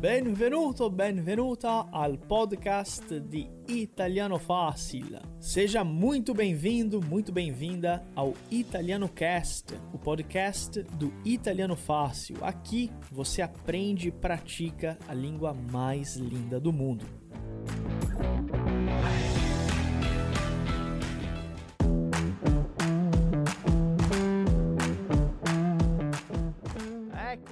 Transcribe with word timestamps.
Benvenuto, 0.00 0.88
benvenuta 0.88 1.88
al 1.90 2.16
podcast 2.16 3.20
de 3.20 3.50
Italiano 3.68 4.38
Fácil. 4.38 5.18
Seja 5.38 5.84
muito 5.84 6.32
bem-vindo, 6.32 7.00
muito 7.02 7.30
bem-vinda 7.30 8.02
ao 8.14 8.32
Italiano 8.50 9.08
Cast, 9.08 9.74
o 9.92 9.98
podcast 9.98 10.82
do 10.82 11.12
Italiano 11.24 11.76
Fácil. 11.76 12.36
Aqui 12.42 12.90
você 13.10 13.42
aprende 13.42 14.08
e 14.08 14.12
pratica 14.12 14.98
a 15.06 15.12
língua 15.12 15.52
mais 15.52 16.16
linda 16.16 16.58
do 16.58 16.72
mundo. 16.72 17.23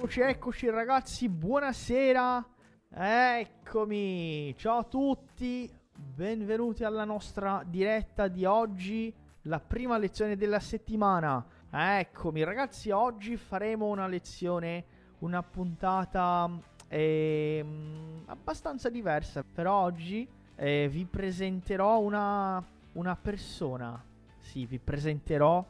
Eccoci, 0.03 0.19
eccoci 0.19 0.69
ragazzi, 0.69 1.29
buonasera. 1.29 2.45
Eccomi, 2.93 4.53
ciao 4.57 4.79
a 4.79 4.83
tutti, 4.83 5.71
benvenuti 5.95 6.83
alla 6.83 7.05
nostra 7.05 7.63
diretta 7.65 8.27
di 8.27 8.43
oggi, 8.43 9.13
la 9.43 9.61
prima 9.61 9.97
lezione 9.97 10.35
della 10.35 10.59
settimana. 10.59 11.41
Eccomi 11.71 12.43
ragazzi, 12.43 12.91
oggi 12.91 13.37
faremo 13.37 13.85
una 13.85 14.07
lezione, 14.07 14.83
una 15.19 15.41
puntata 15.41 16.49
eh, 16.89 17.65
abbastanza 18.25 18.89
diversa. 18.89 19.41
Per 19.41 19.67
oggi 19.67 20.27
eh, 20.57 20.89
vi 20.91 21.05
presenterò 21.05 22.01
una, 22.01 22.61
una 22.91 23.15
persona. 23.15 24.03
Sì, 24.41 24.65
vi 24.65 24.79
presenterò 24.79 25.65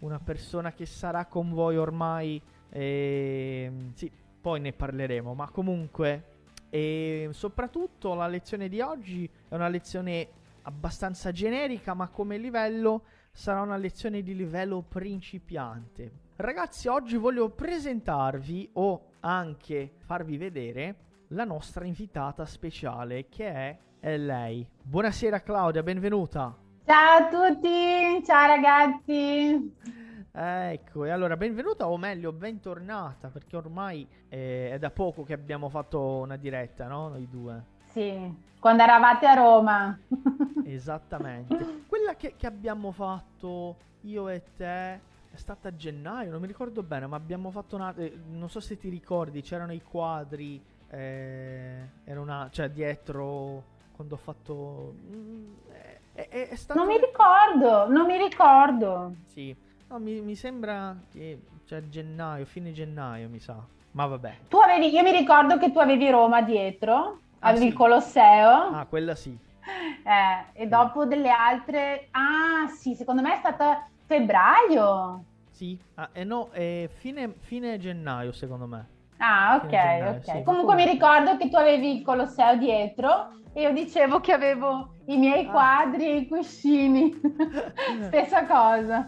una 0.00 0.18
persona 0.18 0.72
che 0.72 0.84
sarà 0.84 1.24
con 1.24 1.54
voi 1.54 1.78
ormai 1.78 2.40
e, 2.70 3.64
ehm, 3.66 3.92
sì, 3.94 4.10
poi 4.40 4.60
ne 4.60 4.72
parleremo, 4.72 5.34
ma 5.34 5.50
comunque, 5.50 6.36
e 6.70 7.28
soprattutto 7.32 8.14
la 8.14 8.26
lezione 8.26 8.68
di 8.68 8.80
oggi 8.80 9.28
è 9.48 9.54
una 9.54 9.68
lezione 9.68 10.28
abbastanza 10.62 11.32
generica, 11.32 11.94
ma 11.94 12.08
come 12.08 12.36
livello 12.38 13.04
sarà 13.32 13.60
una 13.62 13.76
lezione 13.76 14.22
di 14.22 14.34
livello 14.34 14.84
principiante. 14.86 16.26
Ragazzi, 16.36 16.88
oggi 16.88 17.16
voglio 17.16 17.50
presentarvi 17.50 18.70
o 18.74 19.12
anche 19.20 19.92
farvi 19.98 20.36
vedere 20.36 20.96
la 21.28 21.44
nostra 21.44 21.84
invitata 21.84 22.44
speciale 22.46 23.28
che 23.28 23.48
è, 23.48 23.78
è 24.00 24.16
lei. 24.16 24.66
Buonasera 24.82 25.42
Claudia, 25.42 25.82
benvenuta. 25.82 26.56
Ciao 26.84 27.18
a 27.18 27.28
tutti, 27.28 28.24
ciao 28.24 28.46
ragazzi. 28.46 29.96
Ecco, 30.40 31.04
e 31.04 31.10
allora 31.10 31.36
benvenuta 31.36 31.88
o 31.88 31.96
meglio 31.96 32.30
bentornata 32.30 33.26
perché 33.26 33.56
ormai 33.56 34.06
eh, 34.28 34.70
è 34.70 34.78
da 34.78 34.90
poco 34.90 35.24
che 35.24 35.32
abbiamo 35.32 35.68
fatto 35.68 36.00
una 36.00 36.36
diretta, 36.36 36.86
no? 36.86 37.08
Noi 37.08 37.28
due. 37.28 37.64
Sì, 37.86 38.32
quando 38.60 38.84
eravate 38.84 39.26
a 39.26 39.34
Roma. 39.34 39.98
Esattamente. 40.64 41.82
Quella 41.88 42.14
che, 42.14 42.34
che, 42.36 42.46
abbiamo 42.46 42.92
fatto 42.92 43.78
io 44.02 44.28
e 44.28 44.44
te 44.56 44.94
è 44.94 45.34
stata 45.34 45.70
a 45.70 45.74
gennaio, 45.74 46.30
non 46.30 46.40
mi 46.40 46.46
ricordo 46.46 46.84
bene, 46.84 47.08
ma 47.08 47.16
abbiamo 47.16 47.50
fatto 47.50 47.74
una... 47.74 47.92
Eh, 47.96 48.16
non 48.28 48.48
so 48.48 48.60
se 48.60 48.76
ti 48.76 48.88
ricordi, 48.88 49.42
c'erano 49.42 49.72
i 49.72 49.82
quadri, 49.82 50.62
eh, 50.88 51.80
era 52.04 52.20
una... 52.20 52.48
cioè 52.52 52.70
dietro 52.70 53.64
quando 53.90 54.14
ho 54.14 54.18
fatto... 54.18 54.94
Mm, 55.10 55.52
è, 55.72 56.28
è, 56.28 56.48
è 56.50 56.54
stato... 56.54 56.78
Non 56.78 56.86
mi 56.86 56.96
ricordo, 56.96 57.88
non 57.90 58.06
mi 58.06 58.16
ricordo. 58.16 59.14
Sì, 59.24 59.66
No, 59.90 59.98
mi, 59.98 60.20
mi 60.20 60.34
sembra 60.34 60.94
che 61.10 61.40
cioè 61.64 61.88
gennaio, 61.88 62.44
fine 62.44 62.72
gennaio, 62.72 63.28
mi 63.28 63.38
sa. 63.40 63.56
Ma 63.92 64.04
vabbè. 64.04 64.36
Tu 64.48 64.58
avevi, 64.58 64.92
io 64.92 65.02
mi 65.02 65.12
ricordo 65.12 65.56
che 65.56 65.72
tu 65.72 65.78
avevi 65.78 66.10
Roma 66.10 66.42
dietro, 66.42 66.94
ah, 67.38 67.48
avevi 67.48 67.64
sì. 67.64 67.66
il 67.68 67.74
Colosseo. 67.74 68.50
Ah, 68.50 68.86
quella 68.86 69.14
sì. 69.14 69.36
Eh, 70.08 70.62
e 70.62 70.66
dopo 70.66 71.04
delle 71.04 71.28
altre... 71.28 72.08
Ah, 72.12 72.66
sì, 72.68 72.94
secondo 72.94 73.20
me 73.20 73.34
è 73.34 73.36
stata 73.36 73.86
febbraio. 74.06 75.24
Sì, 75.50 75.78
ah, 75.96 76.08
eh 76.12 76.24
no, 76.24 76.50
eh, 76.52 76.88
fine, 76.90 77.34
fine 77.40 77.78
gennaio 77.78 78.32
secondo 78.32 78.66
me. 78.66 78.86
Ah, 79.18 79.60
ok, 79.62 79.68
gennaio, 79.68 80.10
ok. 80.10 80.24
Sì, 80.24 80.42
Comunque 80.42 80.74
mi 80.74 80.84
ricordo 80.84 81.36
che 81.36 81.48
tu 81.48 81.56
avevi 81.56 81.96
il 81.96 82.02
Colosseo 82.02 82.56
dietro 82.56 83.30
e 83.52 83.62
io 83.62 83.72
dicevo 83.72 84.20
che 84.20 84.32
avevo 84.32 84.94
i 85.06 85.16
miei 85.16 85.46
ah. 85.46 85.50
quadri 85.50 86.06
e 86.06 86.16
i 86.18 86.28
cuscini. 86.28 87.12
Stessa 88.06 88.46
cosa. 88.46 89.06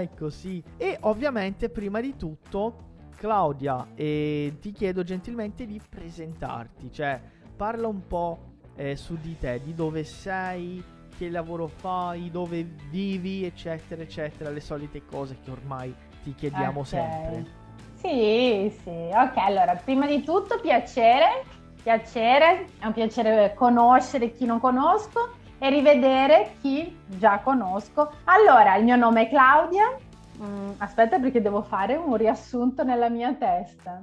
Ecco, 0.00 0.30
sì. 0.30 0.62
E 0.76 0.96
ovviamente, 1.00 1.68
prima 1.68 2.00
di 2.00 2.14
tutto, 2.16 2.86
Claudia, 3.16 3.88
eh, 3.94 4.56
ti 4.60 4.70
chiedo 4.72 5.02
gentilmente 5.02 5.66
di 5.66 5.80
presentarti, 5.86 6.92
cioè 6.92 7.20
parla 7.56 7.88
un 7.88 8.06
po' 8.06 8.38
eh, 8.76 8.94
su 8.94 9.16
di 9.16 9.36
te, 9.36 9.60
di 9.64 9.74
dove 9.74 10.04
sei, 10.04 10.82
che 11.16 11.28
lavoro 11.28 11.66
fai, 11.66 12.30
dove 12.30 12.62
vivi, 12.90 13.44
eccetera, 13.44 14.02
eccetera, 14.02 14.50
le 14.50 14.60
solite 14.60 15.04
cose 15.04 15.38
che 15.42 15.50
ormai 15.50 15.92
ti 16.22 16.32
chiediamo 16.32 16.80
okay. 16.80 16.84
sempre. 16.84 17.66
Sì, 18.00 18.72
sì, 18.84 19.10
ok, 19.12 19.36
allora, 19.38 19.74
prima 19.74 20.06
di 20.06 20.22
tutto 20.22 20.60
piacere, 20.60 21.44
piacere, 21.82 22.66
è 22.78 22.86
un 22.86 22.92
piacere 22.92 23.54
conoscere 23.54 24.32
chi 24.32 24.46
non 24.46 24.60
conosco 24.60 25.30
e 25.58 25.68
rivedere 25.68 26.52
chi 26.60 26.96
già 27.06 27.40
conosco. 27.40 28.12
Allora, 28.24 28.76
il 28.76 28.84
mio 28.84 28.94
nome 28.94 29.22
è 29.22 29.28
Claudia. 29.28 29.96
Mm, 30.40 30.70
aspetta 30.78 31.18
perché 31.18 31.42
devo 31.42 31.62
fare 31.62 31.96
un 31.96 32.16
riassunto 32.16 32.84
nella 32.84 33.08
mia 33.08 33.34
testa. 33.34 34.00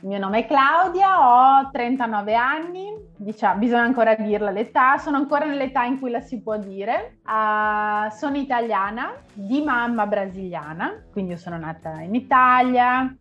Il 0.00 0.08
mio 0.08 0.18
nome 0.18 0.40
è 0.40 0.46
Claudia, 0.46 1.62
ho 1.62 1.70
39 1.70 2.34
anni, 2.34 2.92
diciamo, 3.16 3.58
bisogna 3.58 3.82
ancora 3.82 4.14
dirla 4.14 4.50
l'età, 4.50 4.98
sono 4.98 5.16
ancora 5.16 5.46
nell'età 5.46 5.84
in 5.84 5.98
cui 5.98 6.10
la 6.10 6.20
si 6.20 6.42
può 6.42 6.58
dire. 6.58 7.20
Uh, 7.24 8.10
sono 8.10 8.36
italiana, 8.36 9.14
di 9.32 9.62
mamma 9.62 10.06
brasiliana, 10.06 11.02
quindi 11.10 11.32
io 11.32 11.38
sono 11.38 11.56
nata 11.56 12.00
in 12.02 12.14
Italia, 12.14 13.12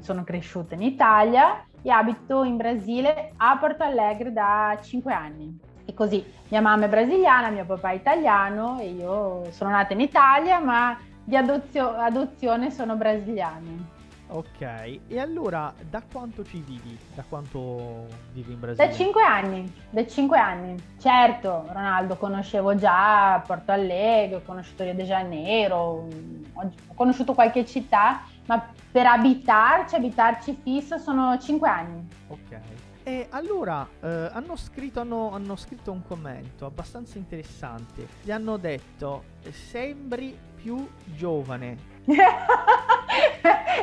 sono 0.00 0.24
cresciuta 0.24 0.74
in 0.74 0.82
Italia 0.82 1.64
e 1.82 1.90
abito 1.90 2.44
in 2.44 2.56
Brasile 2.56 3.32
a 3.36 3.56
Porto 3.58 3.82
Alegre 3.82 4.32
da 4.32 4.78
5 4.80 5.12
anni. 5.12 5.58
E 5.84 5.92
così, 5.92 6.24
mia 6.48 6.62
mamma 6.62 6.86
è 6.86 6.88
brasiliana, 6.88 7.50
mio 7.50 7.66
papà 7.66 7.90
è 7.90 7.94
italiano 7.94 8.78
e 8.78 8.90
io 8.90 9.50
sono 9.50 9.70
nata 9.70 9.92
in 9.92 10.00
Italia, 10.00 10.58
ma 10.58 10.98
di 11.22 11.36
adozio- 11.36 11.94
adozione 11.94 12.70
sono 12.70 12.96
brasiliana. 12.96 13.92
Ok, 14.26 14.62
e 15.06 15.20
allora 15.20 15.72
da 15.88 16.02
quanto 16.10 16.42
ci 16.44 16.60
vivi? 16.66 16.98
Da 17.14 17.22
quanto 17.28 18.06
vivi 18.32 18.54
in 18.54 18.60
Brasile? 18.60 18.88
Da 18.88 18.92
5 18.92 19.22
anni, 19.22 19.72
da 19.90 20.06
5 20.06 20.38
anni. 20.38 20.82
Certo, 20.98 21.66
Ronaldo 21.68 22.16
conoscevo 22.16 22.74
già 22.74 23.42
Porto 23.46 23.72
Alegre, 23.72 24.36
ho 24.36 24.42
conosciuto 24.42 24.82
Rio 24.82 24.94
de 24.94 25.04
Janeiro, 25.04 25.76
ho 25.76 26.70
conosciuto 26.94 27.34
qualche 27.34 27.66
città, 27.66 28.22
ma 28.46 28.72
per 28.90 29.06
abitarci, 29.06 29.94
abitarci 29.94 30.58
fisso 30.62 30.98
sono 30.98 31.38
5 31.38 31.68
anni. 31.68 32.08
Ok. 32.28 32.60
E 33.06 33.26
allora 33.30 33.86
eh, 34.00 34.30
hanno, 34.32 34.56
scritto, 34.56 35.00
hanno, 35.00 35.32
hanno, 35.32 35.56
scritto, 35.56 35.92
un 35.92 36.02
commento 36.02 36.64
abbastanza 36.64 37.18
interessante. 37.18 38.08
Gli 38.22 38.30
hanno 38.30 38.56
detto: 38.56 39.24
Sembri 39.50 40.36
più 40.54 40.88
giovane. 41.04 41.76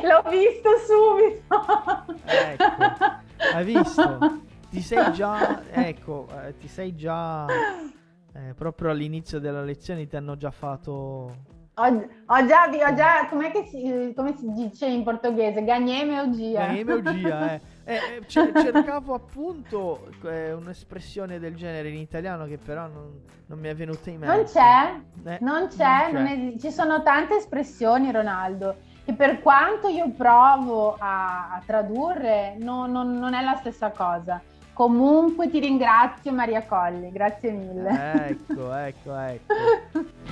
L'ho 0.02 0.22
visto 0.28 0.70
subito. 0.86 1.64
ecco, 2.24 2.64
hai 3.54 3.64
visto? 3.64 4.40
Ti 4.70 4.80
sei 4.80 5.12
già, 5.12 5.62
ecco, 5.70 6.26
eh, 6.42 6.56
ti 6.56 6.66
sei 6.66 6.96
già 6.96 7.46
eh, 8.32 8.54
proprio 8.54 8.90
all'inizio 8.90 9.38
della 9.38 9.62
lezione 9.62 10.06
ti 10.06 10.16
hanno 10.16 10.36
già 10.36 10.50
fatto 10.50 11.50
ho, 11.74 11.84
ho, 11.84 12.46
già, 12.46 12.68
ho 12.68 12.94
già 12.94 13.28
si, 13.64 14.12
come 14.14 14.36
si 14.36 14.52
dice 14.52 14.86
in 14.86 15.02
portoghese? 15.02 15.64
Gagneme 15.64 16.20
o 16.20 16.30
gia? 16.30 16.66
Gagneme 16.66 16.92
o 16.92 17.02
gia, 17.02 17.52
eh. 17.54 17.60
eh, 17.84 17.94
eh 17.94 18.26
cercavo 18.26 19.14
appunto 19.14 20.10
eh, 20.24 20.52
un'espressione 20.52 21.38
del 21.38 21.54
genere 21.54 21.88
in 21.88 21.96
italiano 21.96 22.44
che 22.44 22.58
però 22.58 22.86
non, 22.88 23.22
non 23.46 23.58
mi 23.58 23.68
è 23.68 23.74
venuta 23.74 24.10
in 24.10 24.18
mente. 24.18 24.34
Non 24.36 24.44
c'è, 24.44 25.30
eh, 25.30 25.38
non 25.40 25.68
c'è, 25.68 26.12
non 26.12 26.24
c'è. 26.26 26.36
Non 26.36 26.58
ci 26.58 26.70
sono 26.70 27.02
tante 27.02 27.36
espressioni 27.36 28.12
Ronaldo 28.12 28.76
che 29.04 29.14
per 29.14 29.40
quanto 29.40 29.88
io 29.88 30.10
provo 30.10 30.94
a, 30.98 31.54
a 31.54 31.62
tradurre 31.64 32.54
non, 32.58 32.92
non 32.92 33.34
è 33.34 33.42
la 33.42 33.56
stessa 33.56 33.90
cosa. 33.90 34.40
Comunque 34.74 35.50
ti 35.50 35.58
ringrazio 35.58 36.32
Maria 36.32 36.64
Colli, 36.64 37.10
grazie 37.12 37.50
mille. 37.50 38.28
Ecco, 38.28 38.74
ecco, 38.74 39.16
ecco. 39.16 39.54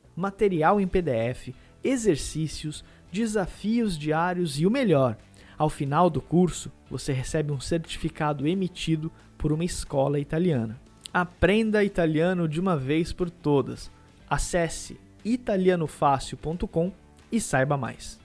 Material 0.15 0.79
em 0.79 0.87
PDF, 0.87 1.49
exercícios, 1.83 2.83
desafios 3.11 3.97
diários 3.97 4.59
e 4.59 4.65
o 4.65 4.71
melhor, 4.71 5.17
ao 5.61 5.69
final 5.69 6.09
do 6.09 6.19
curso, 6.19 6.71
você 6.89 7.13
recebe 7.13 7.51
um 7.51 7.59
certificado 7.59 8.47
emitido 8.47 9.11
por 9.37 9.51
uma 9.51 9.63
escola 9.63 10.19
italiana. 10.19 10.81
Aprenda 11.13 11.83
italiano 11.83 12.47
de 12.47 12.59
uma 12.59 12.75
vez 12.75 13.13
por 13.13 13.29
todas. 13.29 13.91
Acesse 14.27 14.99
italianofácil.com 15.23 16.91
e 17.31 17.39
saiba 17.39 17.77
mais. 17.77 18.20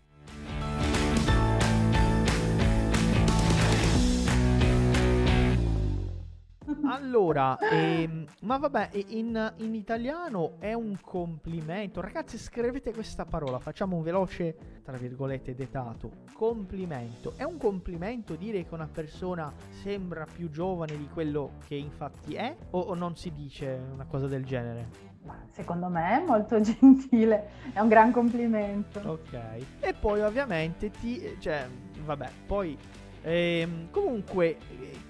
Allora, 7.06 7.56
ehm, 7.58 8.24
ma 8.42 8.58
vabbè, 8.58 8.90
in, 9.10 9.52
in, 9.58 9.74
italiano 9.76 10.54
è 10.58 10.72
un 10.72 10.98
complimento. 11.00 12.00
Ragazzi, 12.00 12.36
scrivete 12.36 12.92
questa 12.92 13.24
parola, 13.24 13.60
facciamo 13.60 13.94
un 13.94 14.02
veloce, 14.02 14.80
tra 14.82 14.96
virgolette, 14.96 15.54
detato. 15.54 16.10
Complimento. 16.32 17.34
È 17.36 17.44
un 17.44 17.58
complimento 17.58 18.34
dire 18.34 18.64
che 18.64 18.74
una 18.74 18.88
persona 18.92 19.52
sembra 19.70 20.26
più 20.26 20.50
giovane 20.50 20.96
di 20.98 21.06
quello 21.06 21.52
che 21.68 21.76
infatti 21.76 22.34
è? 22.34 22.56
O, 22.70 22.80
o 22.80 22.94
non 22.94 23.14
si 23.14 23.32
dice 23.32 23.80
una 23.92 24.06
cosa 24.06 24.26
del 24.26 24.44
genere? 24.44 25.14
secondo 25.50 25.88
me 25.88 26.20
è 26.20 26.24
molto 26.24 26.58
gentile, 26.62 27.48
è 27.72 27.80
un 27.80 27.88
gran 27.88 28.10
complimento. 28.10 29.00
Ok. 29.04 29.38
E 29.78 29.94
poi 29.94 30.22
ovviamente 30.22 30.90
ti... 30.90 31.36
cioè, 31.38 31.68
vabbè, 32.04 32.28
poi 32.46 32.76
Ehm, 33.28 33.90
comunque, 33.90 34.56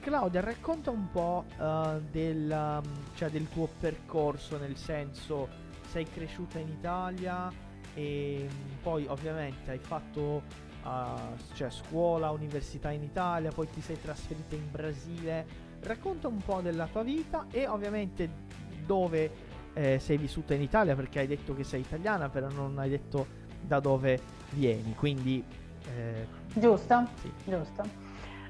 Claudia, 0.01 0.41
racconta 0.41 0.91
un 0.91 1.11
po' 1.11 1.45
uh, 1.59 2.01
del, 2.11 2.51
um, 2.51 2.91
cioè 3.15 3.29
del 3.29 3.47
tuo 3.51 3.69
percorso, 3.79 4.57
nel 4.57 4.79
senso, 4.79 5.49
sei 5.91 6.07
cresciuta 6.09 6.59
in 6.59 6.69
Italia 6.69 7.53
e 7.93 8.49
poi 8.83 9.07
ovviamente 9.07 9.71
hai 9.71 9.79
fatto 9.79 10.43
uh, 10.83 11.37
cioè, 11.53 11.69
scuola, 11.69 12.31
università 12.31 12.91
in 12.91 13.03
Italia, 13.03 13.51
poi 13.51 13.69
ti 13.69 13.83
sei 13.83 14.01
trasferita 14.01 14.55
in 14.55 14.71
Brasile. 14.71 15.47
Racconta 15.83 16.27
un 16.27 16.39
po' 16.39 16.63
della 16.63 16.87
tua 16.87 17.03
vita 17.03 17.47
e 17.51 17.69
ovviamente 17.69 18.31
dove 18.87 19.31
eh, 19.75 19.99
sei 19.99 20.17
vissuta 20.17 20.55
in 20.55 20.63
Italia, 20.63 20.97
perché 20.97 21.19
hai 21.19 21.27
detto 21.27 21.55
che 21.55 21.65
sei 21.65 21.83
italiana, 21.83 22.31
però 22.31 22.49
non 22.49 22.79
hai 22.79 22.89
detto 22.89 23.27
da 23.61 23.79
dove 23.79 24.19
vieni, 24.53 24.95
quindi... 24.95 25.45
Eh, 25.95 26.27
giusto, 26.55 27.07
sì. 27.21 27.31
giusto. 27.45 28.06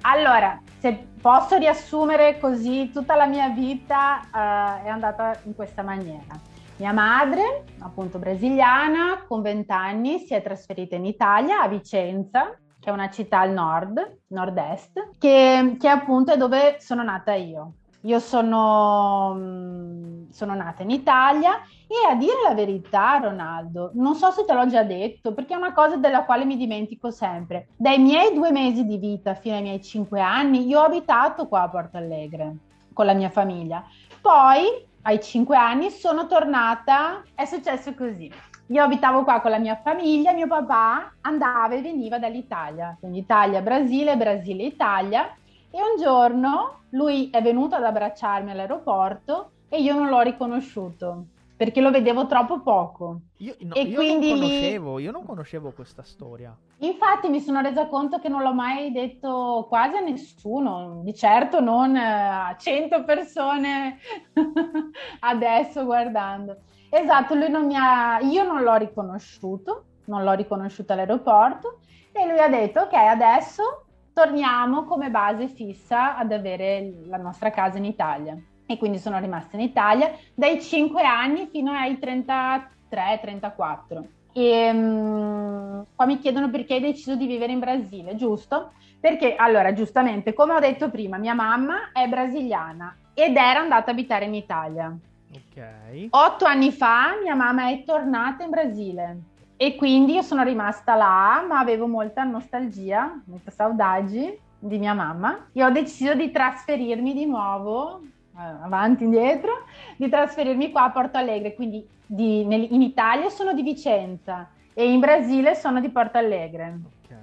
Allora, 0.09 0.61
se 0.79 1.09
posso 1.21 1.57
riassumere 1.57 2.39
così, 2.39 2.91
tutta 2.93 3.17
la 3.17 3.27
mia 3.27 3.49
vita 3.49 4.21
uh, 4.23 4.85
è 4.85 4.89
andata 4.89 5.37
in 5.47 5.55
questa 5.57 5.83
maniera. 5.83 6.39
Mia 6.77 6.93
madre, 6.93 7.65
appunto 7.81 8.21
brasiliana, 8.21 9.25
con 9.27 9.43
20 9.43 9.73
anni 9.73 10.19
si 10.21 10.33
è 10.33 10.43
trasferita 10.43 10.95
in 10.95 11.07
Italia, 11.07 11.61
a 11.61 11.67
Vicenza, 11.67 12.57
che 12.79 12.89
è 12.89 12.93
una 12.93 13.11
città 13.11 13.41
al 13.41 13.51
nord, 13.51 14.21
nord-est, 14.29 15.09
che, 15.19 15.77
che 15.77 15.89
appunto 15.89 16.33
è 16.33 16.37
dove 16.37 16.77
sono 16.79 17.03
nata 17.03 17.35
io. 17.35 17.73
Io 18.03 18.19
sono, 18.19 19.35
mm, 19.35 20.31
sono, 20.31 20.55
nata 20.55 20.83
in 20.83 20.91
Italia 20.91 21.55
e 21.87 22.11
a 22.11 22.15
dire 22.15 22.43
la 22.47 22.55
verità, 22.55 23.19
Ronaldo, 23.19 23.91
non 23.95 24.15
so 24.15 24.31
se 24.31 24.45
te 24.45 24.53
l'ho 24.53 24.67
già 24.67 24.83
detto, 24.83 25.33
perché 25.33 25.55
è 25.55 25.57
una 25.57 25.73
cosa 25.73 25.97
della 25.97 26.25
quale 26.25 26.45
mi 26.45 26.57
dimentico 26.57 27.11
sempre. 27.11 27.69
Dai 27.77 27.99
miei 27.99 28.33
due 28.35 28.53
mesi 28.53 28.85
di 28.85 28.99
vita 28.99 29.35
fino 29.35 29.57
ai 29.57 29.63
miei 29.63 29.83
cinque 29.83 30.21
anni, 30.21 30.67
io 30.67 30.81
ho 30.81 30.85
abitato 30.85 31.49
qua 31.49 31.63
a 31.63 31.69
Porto 31.69 31.97
Alegre 31.97 32.57
con 32.93 33.07
la 33.07 33.15
mia 33.15 33.31
famiglia. 33.31 33.85
Poi, 34.21 34.67
ai 35.03 35.21
cinque 35.21 35.57
anni, 35.57 35.91
sono 35.91 36.27
tornata, 36.27 37.23
è 37.35 37.45
successo 37.45 37.95
così. 37.95 38.31
Io 38.69 38.83
abitavo 38.83 39.23
qua 39.23 39.41
con 39.41 39.53
la 39.53 39.59
mia 39.59 39.77
famiglia, 39.77 40.33
mio 40.33 40.49
papà 40.49 41.15
andava 41.21 41.75
e 41.75 41.83
veniva 41.83 42.19
dall'Italia, 42.19 42.97
quindi 42.99 43.19
Italia, 43.19 43.61
Brasile, 43.63 44.17
Brasile, 44.17 44.65
Italia 44.65 45.33
e 45.77 45.83
un 45.83 46.03
giorno 46.03 46.85
lui 46.91 47.29
è 47.29 47.43
venuto 47.43 47.75
ad 47.75 47.85
abbracciarmi 47.85 48.51
all'aeroporto 48.51 49.51
e 49.69 49.83
io 49.83 49.95
non 49.95 50.09
l'ho 50.09 50.23
riconosciuto 50.23 51.27
perché 51.55 51.83
lo 51.83 51.91
vedevo 51.91 52.27
troppo 52.27 52.61
poco. 52.61 53.21
Io, 53.39 53.55
no, 53.61 53.75
e 53.75 53.83
io 53.83 53.97
quindi 53.97 54.31
non 54.31 54.41
conoscevo, 54.41 54.99
io 54.99 55.11
non 55.11 55.25
conoscevo 55.25 55.73
questa 55.73 56.03
storia. 56.03 56.57
Infatti 56.79 57.29
mi 57.29 57.41
sono 57.41 57.61
resa 57.61 57.87
conto 57.89 58.19
che 58.19 58.29
non 58.29 58.43
l'ho 58.43 58.55
mai 58.55 58.91
detto 58.91 59.67
quasi 59.69 59.97
a 59.97 60.01
nessuno, 60.01 61.01
di 61.03 61.15
certo 61.15 61.61
non 61.61 61.95
a 61.97 62.55
100 62.59 63.05
persone 63.05 63.99
adesso 65.21 65.85
guardando. 65.85 66.57
Esatto, 66.89 67.35
lui 67.35 67.51
non 67.51 67.67
mi 67.67 67.77
ha, 67.77 68.19
io 68.21 68.45
non 68.45 68.63
l'ho 68.63 68.77
riconosciuto, 68.77 69.85
non 70.07 70.25
l'ho 70.25 70.33
riconosciuto 70.33 70.93
all'aeroporto 70.93 71.81
e 72.13 72.27
lui 72.27 72.39
ha 72.39 72.49
detto 72.49 72.81
ok 72.81 72.93
adesso 72.95 73.86
torniamo 74.17 74.85
come 74.85 75.11
base 75.11 75.49
fissa 75.49 76.17
ad 76.17 76.33
avere 76.33 77.03
la 77.05 77.19
nostra 77.19 77.51
casa 77.51 77.77
in 77.77 77.85
Italia. 77.85 78.35
E 78.65 78.79
quindi 78.79 78.99
sono 78.99 79.19
rimasta 79.19 79.57
in 79.57 79.63
Italia 79.63 80.11
dai 80.35 80.63
5 80.63 81.03
anni 81.03 81.49
fino 81.53 81.73
ai 81.73 81.99
33-34. 82.01 84.05
E 84.33 84.71
um, 84.71 85.85
qua 85.95 86.07
mi 86.07 86.19
chiedono 86.19 86.49
perché 86.49 86.73
hai 86.75 86.81
deciso 86.81 87.15
di 87.15 87.27
vivere 87.27 87.53
in 87.53 87.59
Brasile, 87.59 88.17
giusto? 88.17 88.73
Perché 88.99 89.37
allora, 89.37 89.75
giustamente, 89.75 90.33
come 90.33 90.55
ho 90.55 90.61
detto 90.61 90.89
prima, 90.89 91.19
mia 91.19 91.35
mamma 91.35 91.91
è 91.93 92.09
brasiliana 92.09 92.97
ed 93.13 93.37
era 93.37 93.61
andata 93.61 93.91
a 93.91 93.93
abitare 93.93 94.25
in 94.25 94.35
Italia. 94.35 94.97
Ok. 95.31 96.07
Otto 96.09 96.47
anni 96.47 96.73
fa 96.73 97.19
mia 97.23 97.35
mamma 97.35 97.69
è 97.69 97.85
tornata 97.85 98.45
in 98.45 98.51
Brasile 98.51 99.19
e 99.57 99.75
quindi 99.75 100.13
io 100.13 100.23
sono 100.23 100.43
rimasta 100.43 100.95
là, 100.95 101.45
ma 101.49 101.59
avevo 101.59 101.87
molta 101.87 102.25
nostalgia, 102.25 103.21
molta 103.25 103.51
saudade 103.51 104.39
di 104.59 104.79
mia 104.79 104.93
mamma. 104.93 105.49
E 105.53 105.65
ho 105.65 105.71
deciso 105.71 106.15
di 106.15 106.31
trasferirmi 106.31 107.15
di 107.15 107.25
nuovo 107.25 108.01
eh, 108.37 108.41
avanti 108.63 109.03
e 109.03 109.07
indietro, 109.07 109.65
di 109.97 110.09
trasferirmi 110.09 110.71
qua 110.71 110.85
a 110.85 110.91
Porto 110.91 111.17
Alegre, 111.17 111.55
quindi 111.55 111.87
di, 112.05 112.45
nel, 112.45 112.71
in 112.71 112.83
Italia 112.83 113.31
sono 113.31 113.55
di 113.55 113.63
Vicenza 113.63 114.51
e 114.75 114.93
in 114.93 115.01
Brasile 115.01 115.55
sono 115.55 115.81
di 115.81 115.89
Porto 115.89 116.19
Alegre. 116.19 116.79
Ok, 117.03 117.17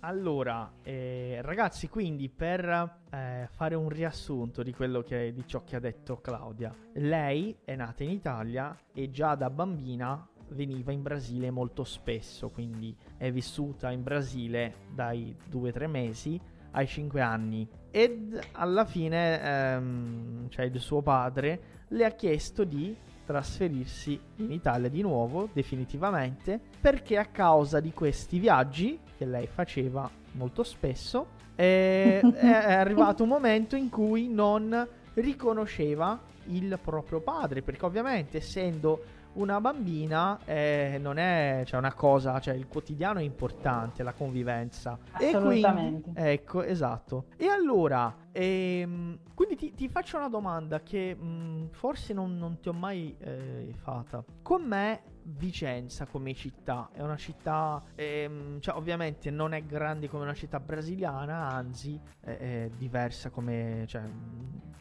allora 0.00 0.68
eh, 0.82 1.38
ragazzi, 1.42 1.88
quindi 1.88 2.28
per 2.28 2.98
eh, 3.10 3.48
fare 3.48 3.76
un 3.76 3.88
riassunto 3.88 4.64
di 4.64 4.74
che 4.74 5.32
di 5.32 5.44
ciò 5.46 5.62
che 5.62 5.76
ha 5.76 5.80
detto 5.80 6.20
Claudia, 6.20 6.74
lei 6.94 7.56
è 7.64 7.76
nata 7.76 8.02
in 8.02 8.10
Italia 8.10 8.76
e 8.92 9.08
già 9.10 9.36
da 9.36 9.48
bambina 9.50 10.26
veniva 10.52 10.92
in 10.92 11.02
Brasile 11.02 11.50
molto 11.50 11.84
spesso, 11.84 12.48
quindi 12.48 12.94
è 13.16 13.30
vissuta 13.30 13.90
in 13.90 14.02
Brasile 14.02 14.74
dai 14.92 15.34
2-3 15.50 15.86
mesi 15.88 16.40
ai 16.72 16.86
5 16.86 17.20
anni. 17.20 17.68
Ed 17.90 18.38
alla 18.52 18.84
fine 18.84 19.42
ehm, 19.42 20.48
cioè 20.48 20.66
il 20.66 20.78
suo 20.78 21.02
padre 21.02 21.78
le 21.88 22.04
ha 22.04 22.10
chiesto 22.10 22.64
di 22.64 22.96
trasferirsi 23.24 24.20
in 24.36 24.50
Italia 24.50 24.88
di 24.88 25.02
nuovo 25.02 25.48
definitivamente 25.52 26.60
perché 26.80 27.16
a 27.16 27.26
causa 27.26 27.78
di 27.78 27.92
questi 27.92 28.40
viaggi 28.40 28.98
che 29.16 29.24
lei 29.24 29.46
faceva 29.46 30.10
molto 30.32 30.64
spesso 30.64 31.38
è, 31.54 32.20
è 32.20 32.72
arrivato 32.72 33.22
un 33.22 33.28
momento 33.28 33.76
in 33.76 33.88
cui 33.88 34.28
non 34.28 34.88
riconosceva 35.14 36.18
il 36.54 36.78
proprio 36.82 37.20
padre 37.20 37.62
perché 37.62 37.84
ovviamente 37.84 38.38
essendo 38.38 39.18
una 39.32 39.60
bambina 39.60 40.40
eh, 40.44 40.98
non 41.00 41.18
è 41.18 41.62
cioè, 41.64 41.78
una 41.78 41.94
cosa, 41.94 42.40
cioè 42.40 42.54
il 42.54 42.66
quotidiano 42.66 43.20
è 43.20 43.22
importante, 43.22 44.02
la 44.02 44.12
convivenza. 44.12 44.98
Assolutamente. 45.12 46.10
E 46.10 46.12
quindi, 46.12 46.30
ecco, 46.32 46.62
esatto. 46.62 47.24
E 47.36 47.46
allora, 47.46 48.14
ehm, 48.32 49.18
quindi 49.34 49.56
ti, 49.56 49.74
ti, 49.74 49.88
faccio 49.88 50.16
una 50.16 50.28
domanda 50.28 50.80
che 50.80 51.14
mh, 51.14 51.24
mm, 51.24 51.66
forse 51.70 52.12
non, 52.12 52.36
non, 52.38 52.58
ti 52.60 52.68
ho 52.68 52.72
mai 52.72 53.14
eh, 53.18 53.72
fatta. 53.76 54.24
Com'è 54.42 55.00
Vicenza 55.36 56.06
come 56.06 56.34
città? 56.34 56.90
È 56.92 57.02
una 57.02 57.16
città, 57.16 57.82
ehm, 57.94 58.60
cioè 58.60 58.76
ovviamente 58.76 59.30
non 59.30 59.52
è 59.54 59.62
grande 59.64 60.08
come 60.08 60.24
una 60.24 60.34
città 60.34 60.60
brasiliana, 60.60 61.48
anzi 61.48 61.98
è, 62.20 62.30
è 62.30 62.70
diversa 62.76 63.30
come, 63.30 63.84
cioè, 63.86 64.02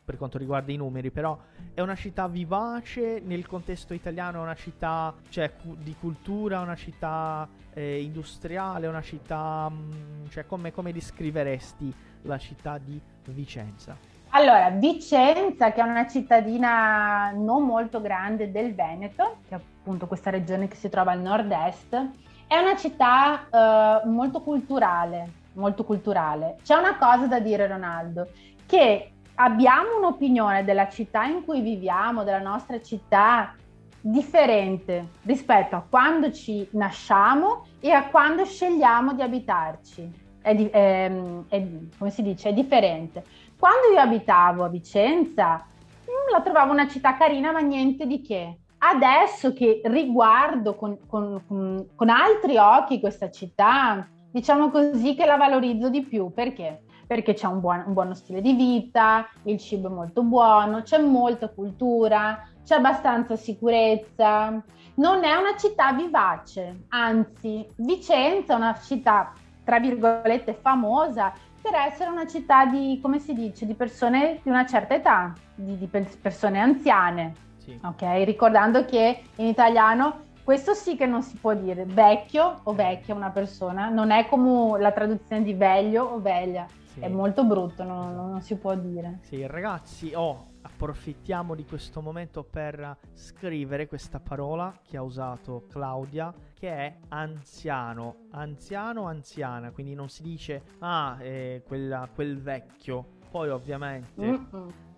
per 0.03 0.17
quanto 0.17 0.37
riguarda 0.37 0.71
i 0.71 0.75
numeri, 0.75 1.11
però 1.11 1.37
è 1.73 1.81
una 1.81 1.95
città 1.95 2.27
vivace 2.27 3.21
nel 3.23 3.45
contesto 3.47 3.93
italiano, 3.93 4.39
è 4.39 4.41
una 4.41 4.55
città 4.55 5.13
cioè, 5.29 5.53
cu- 5.55 5.77
di 5.77 5.95
cultura, 5.99 6.61
una 6.61 6.75
città 6.75 7.47
eh, 7.73 8.01
industriale, 8.01 8.87
una 8.87 9.01
città... 9.01 9.69
Mm, 9.69 10.25
cioè 10.29 10.45
come, 10.45 10.71
come 10.71 10.91
descriveresti 10.91 11.93
la 12.23 12.37
città 12.37 12.77
di 12.77 12.99
Vicenza? 13.25 14.17
Allora, 14.31 14.69
Vicenza, 14.69 15.71
che 15.71 15.81
è 15.81 15.83
una 15.83 16.07
cittadina 16.07 17.31
non 17.31 17.65
molto 17.65 17.99
grande 17.99 18.51
del 18.51 18.75
Veneto, 18.75 19.37
che 19.47 19.55
è 19.55 19.59
appunto 19.89 20.05
questa 20.05 20.29
regione 20.29 20.67
che 20.67 20.75
si 20.75 20.87
trova 20.87 21.11
al 21.11 21.19
nord-est, 21.19 22.09
è 22.45 22.57
una 22.59 22.75
città 22.75 23.47
eh, 23.49 24.07
molto 24.07 24.41
culturale, 24.41 25.31
molto 25.53 25.83
culturale. 25.83 26.57
C'è 26.63 26.75
una 26.75 26.95
cosa 26.97 27.25
da 27.25 27.39
dire, 27.39 27.65
Ronaldo, 27.65 28.27
che 28.67 29.11
abbiamo 29.35 29.97
un'opinione 29.97 30.63
della 30.63 30.87
città 30.89 31.23
in 31.23 31.43
cui 31.43 31.61
viviamo, 31.61 32.23
della 32.23 32.39
nostra 32.39 32.79
città, 32.81 33.55
differente 34.01 35.09
rispetto 35.23 35.75
a 35.75 35.83
quando 35.87 36.31
ci 36.31 36.67
nasciamo 36.71 37.65
e 37.79 37.91
a 37.91 38.07
quando 38.09 38.45
scegliamo 38.45 39.13
di 39.13 39.23
abitarci. 39.23 40.27
È, 40.41 40.55
è, 40.55 41.11
è, 41.49 41.67
come 41.97 42.11
si 42.11 42.21
dice, 42.21 42.49
è 42.49 42.53
differente. 42.53 43.23
Quando 43.57 43.91
io 43.91 43.99
abitavo 43.99 44.63
a 44.63 44.69
Vicenza, 44.69 45.55
mm, 45.55 46.31
la 46.31 46.41
trovavo 46.41 46.71
una 46.71 46.87
città 46.87 47.17
carina, 47.17 47.51
ma 47.51 47.59
niente 47.59 48.05
di 48.05 48.21
che. 48.21 48.59
Adesso 48.81 49.51
che 49.53 49.81
riguardo 49.85 50.75
con, 50.75 50.97
con, 51.05 51.43
con, 51.45 51.87
con 51.95 52.09
altri 52.09 52.57
occhi 52.57 53.01
questa 53.01 53.29
città, 53.29 54.07
diciamo 54.31 54.69
così 54.69 55.15
che 55.15 55.25
la 55.25 55.35
valorizzo 55.35 55.89
di 55.89 56.01
più. 56.01 56.31
Perché? 56.31 56.83
Perché 57.05 57.33
c'è 57.33 57.47
un, 57.47 57.59
buon, 57.59 57.83
un 57.87 57.93
buono 57.93 58.13
stile 58.13 58.41
di 58.41 58.53
vita, 58.53 59.27
il 59.43 59.57
cibo 59.57 59.89
è 59.89 59.91
molto 59.91 60.23
buono, 60.23 60.81
c'è 60.83 60.97
molta 60.99 61.49
cultura, 61.49 62.47
c'è 62.63 62.75
abbastanza 62.75 63.35
sicurezza. 63.35 64.63
Non 64.95 65.23
è 65.23 65.35
una 65.35 65.57
città 65.57 65.91
vivace, 65.91 66.85
anzi, 66.89 67.67
Vicenza 67.77 68.53
è 68.53 68.55
una 68.55 68.77
città, 68.79 69.33
tra 69.63 69.79
virgolette, 69.79 70.53
famosa 70.53 71.33
per 71.61 71.73
essere 71.75 72.09
una 72.09 72.27
città 72.27 72.65
di, 72.65 72.99
come 73.01 73.19
si 73.19 73.33
dice, 73.33 73.65
di 73.65 73.73
persone 73.73 74.39
di 74.41 74.49
una 74.49 74.65
certa 74.65 74.95
età, 74.95 75.33
di, 75.55 75.77
di 75.77 75.87
persone 75.87 76.59
anziane. 76.59 77.47
Sì. 77.69 77.79
Ok, 77.83 78.01
ricordando 78.25 78.85
che 78.85 79.21
in 79.35 79.45
italiano 79.45 80.27
questo 80.43 80.73
sì 80.73 80.95
che 80.95 81.05
non 81.05 81.21
si 81.21 81.37
può 81.37 81.53
dire, 81.53 81.85
vecchio 81.85 82.61
o 82.63 82.73
vecchia 82.73 83.13
una 83.13 83.29
persona, 83.29 83.89
non 83.89 84.09
è 84.09 84.27
come 84.27 84.79
la 84.79 84.91
traduzione 84.91 85.43
di 85.43 85.53
veglio 85.53 86.03
o 86.05 86.19
veglia, 86.19 86.65
sì. 86.85 87.01
è 87.01 87.07
molto 87.07 87.43
brutto, 87.43 87.83
non, 87.83 88.15
non, 88.15 88.41
si 88.41 88.55
può 88.55 88.73
dire. 88.73 89.19
Sì, 89.21 89.45
ragazzi, 89.45 90.11
oh, 90.15 90.47
approfittiamo 90.61 91.53
di 91.53 91.65
questo 91.65 92.01
momento 92.01 92.43
per 92.43 92.97
scrivere 93.13 93.87
questa 93.87 94.19
parola 94.19 94.73
che 94.81 94.97
ha 94.97 95.03
usato 95.03 95.65
Claudia, 95.69 96.33
che 96.55 96.71
è 96.71 96.95
anziano, 97.09 98.15
anziano, 98.31 99.05
anziana, 99.05 99.69
quindi 99.69 99.93
non 99.93 100.09
si 100.09 100.23
dice 100.23 100.63
ah, 100.79 101.15
eh, 101.19 101.61
quella, 101.63 102.09
quel 102.11 102.41
vecchio. 102.41 103.17
Poi 103.29 103.49
ovviamente 103.49 104.27
è 104.27 104.39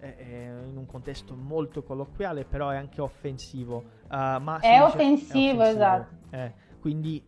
in 0.07 0.77
un 0.77 0.85
contesto 0.85 1.35
molto 1.35 1.83
colloquiale, 1.83 2.43
però 2.45 2.69
è 2.69 2.77
anche 2.77 3.01
offensivo. 3.01 3.83
Uh, 4.09 4.15
è, 4.15 4.35
offensivo, 4.37 4.61
è 4.61 4.81
offensivo, 4.81 5.63
esatto. 5.63 6.15
Eh, 6.31 6.53
quindi 6.79 7.23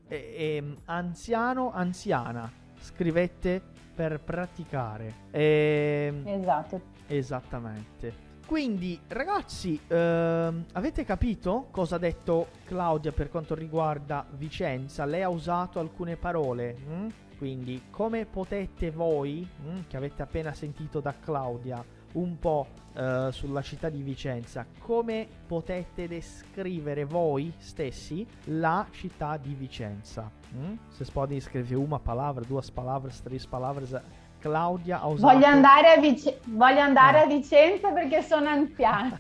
anziano, 0.86 1.72
anziana, 1.72 2.52
scrivete 2.80 3.62
per 3.94 4.20
praticare. 4.22 5.14
esatto. 5.32 6.82
Esattamente. 7.08 8.32
Quindi, 8.46 9.00
ragazzi, 9.08 9.80
ehm, 9.88 10.66
avete 10.74 11.06
capito 11.06 11.68
cosa 11.72 11.96
ha 11.96 12.00
detto 12.00 12.50
Claudia 12.66 13.12
per 13.12 13.30
quanto 13.30 13.56
riguarda 13.56 14.26
Vicenza? 14.32 15.06
Lei 15.06 15.22
ha 15.22 15.30
usato 15.30 15.80
alcune 15.80 16.18
parole. 16.18 16.76
Hm? 16.76 17.08
Quindi, 17.38 17.84
come 17.90 18.26
potete 18.26 18.92
voi, 18.92 19.48
hm, 19.64 19.88
che 19.88 19.98
avete 19.98 20.22
appena 20.22 20.54
sentito 20.54 21.00
da 21.00 21.16
Claudia, 21.20 21.84
un 22.14 22.38
po' 22.40 22.68
eh, 22.94 23.30
sulla 23.32 23.62
città 23.62 23.90
di 23.90 24.02
Vicenza, 24.02 24.66
come 24.80 25.28
potete 25.48 26.08
descrivere 26.08 27.06
voi 27.06 27.54
stessi 27.58 28.26
la 28.46 28.86
città 28.92 29.38
di 29.38 29.54
Vicenza? 29.54 30.30
Hm? 30.52 30.74
Se 30.90 31.06
spodem 31.06 31.40
scrivere 31.40 31.76
una 31.76 32.00
parola, 32.00 32.42
due 32.42 32.62
parole, 32.74 33.12
tre 33.24 33.38
parole 33.50 34.22
Claudia 34.44 35.00
ha 35.00 35.08
usato... 35.08 35.34
Voglio 35.34 35.46
andare 35.46 35.94
a, 35.94 36.00
Vic- 36.02 36.40
voglio 36.50 36.82
andare 36.82 37.20
eh. 37.20 37.22
a 37.22 37.28
Vicenza 37.28 37.92
perché 37.92 38.22
sono 38.22 38.50
anziana. 38.50 39.16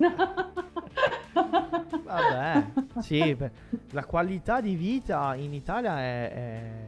Vabbè, 2.03 2.65
sì, 2.99 3.37
la 3.91 4.03
qualità 4.03 4.59
di 4.59 4.75
vita 4.75 5.33
in 5.35 5.53
Italia 5.53 5.97
è, 5.99 6.31
è 6.31 6.85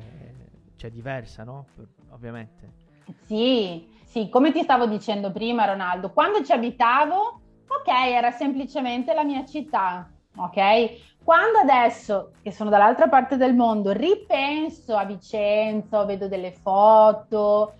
cioè, 0.75 0.89
diversa, 0.89 1.45
no? 1.45 1.67
Ovviamente. 2.09 2.74
Sì, 3.21 3.88
sì, 4.15 4.29
come 4.29 4.53
ti 4.53 4.62
stavo 4.62 4.86
dicendo 4.86 5.29
prima, 5.29 5.65
Ronaldo, 5.65 6.13
quando 6.13 6.41
ci 6.41 6.53
abitavo, 6.53 7.41
ok, 7.67 7.88
era 8.07 8.31
semplicemente 8.31 9.13
la 9.13 9.25
mia 9.25 9.43
città, 9.43 10.10
ok? 10.38 11.17
Quando 11.22 11.57
adesso, 11.57 12.31
che 12.41 12.53
sono 12.53 12.69
dall'altra 12.69 13.10
parte 13.10 13.36
del 13.36 13.53
mondo, 13.53 13.91
ripenso 13.91 14.95
a 14.95 15.03
Vicenza, 15.03 16.05
vedo 16.05 16.29
delle 16.29 16.53
foto, 16.53 17.74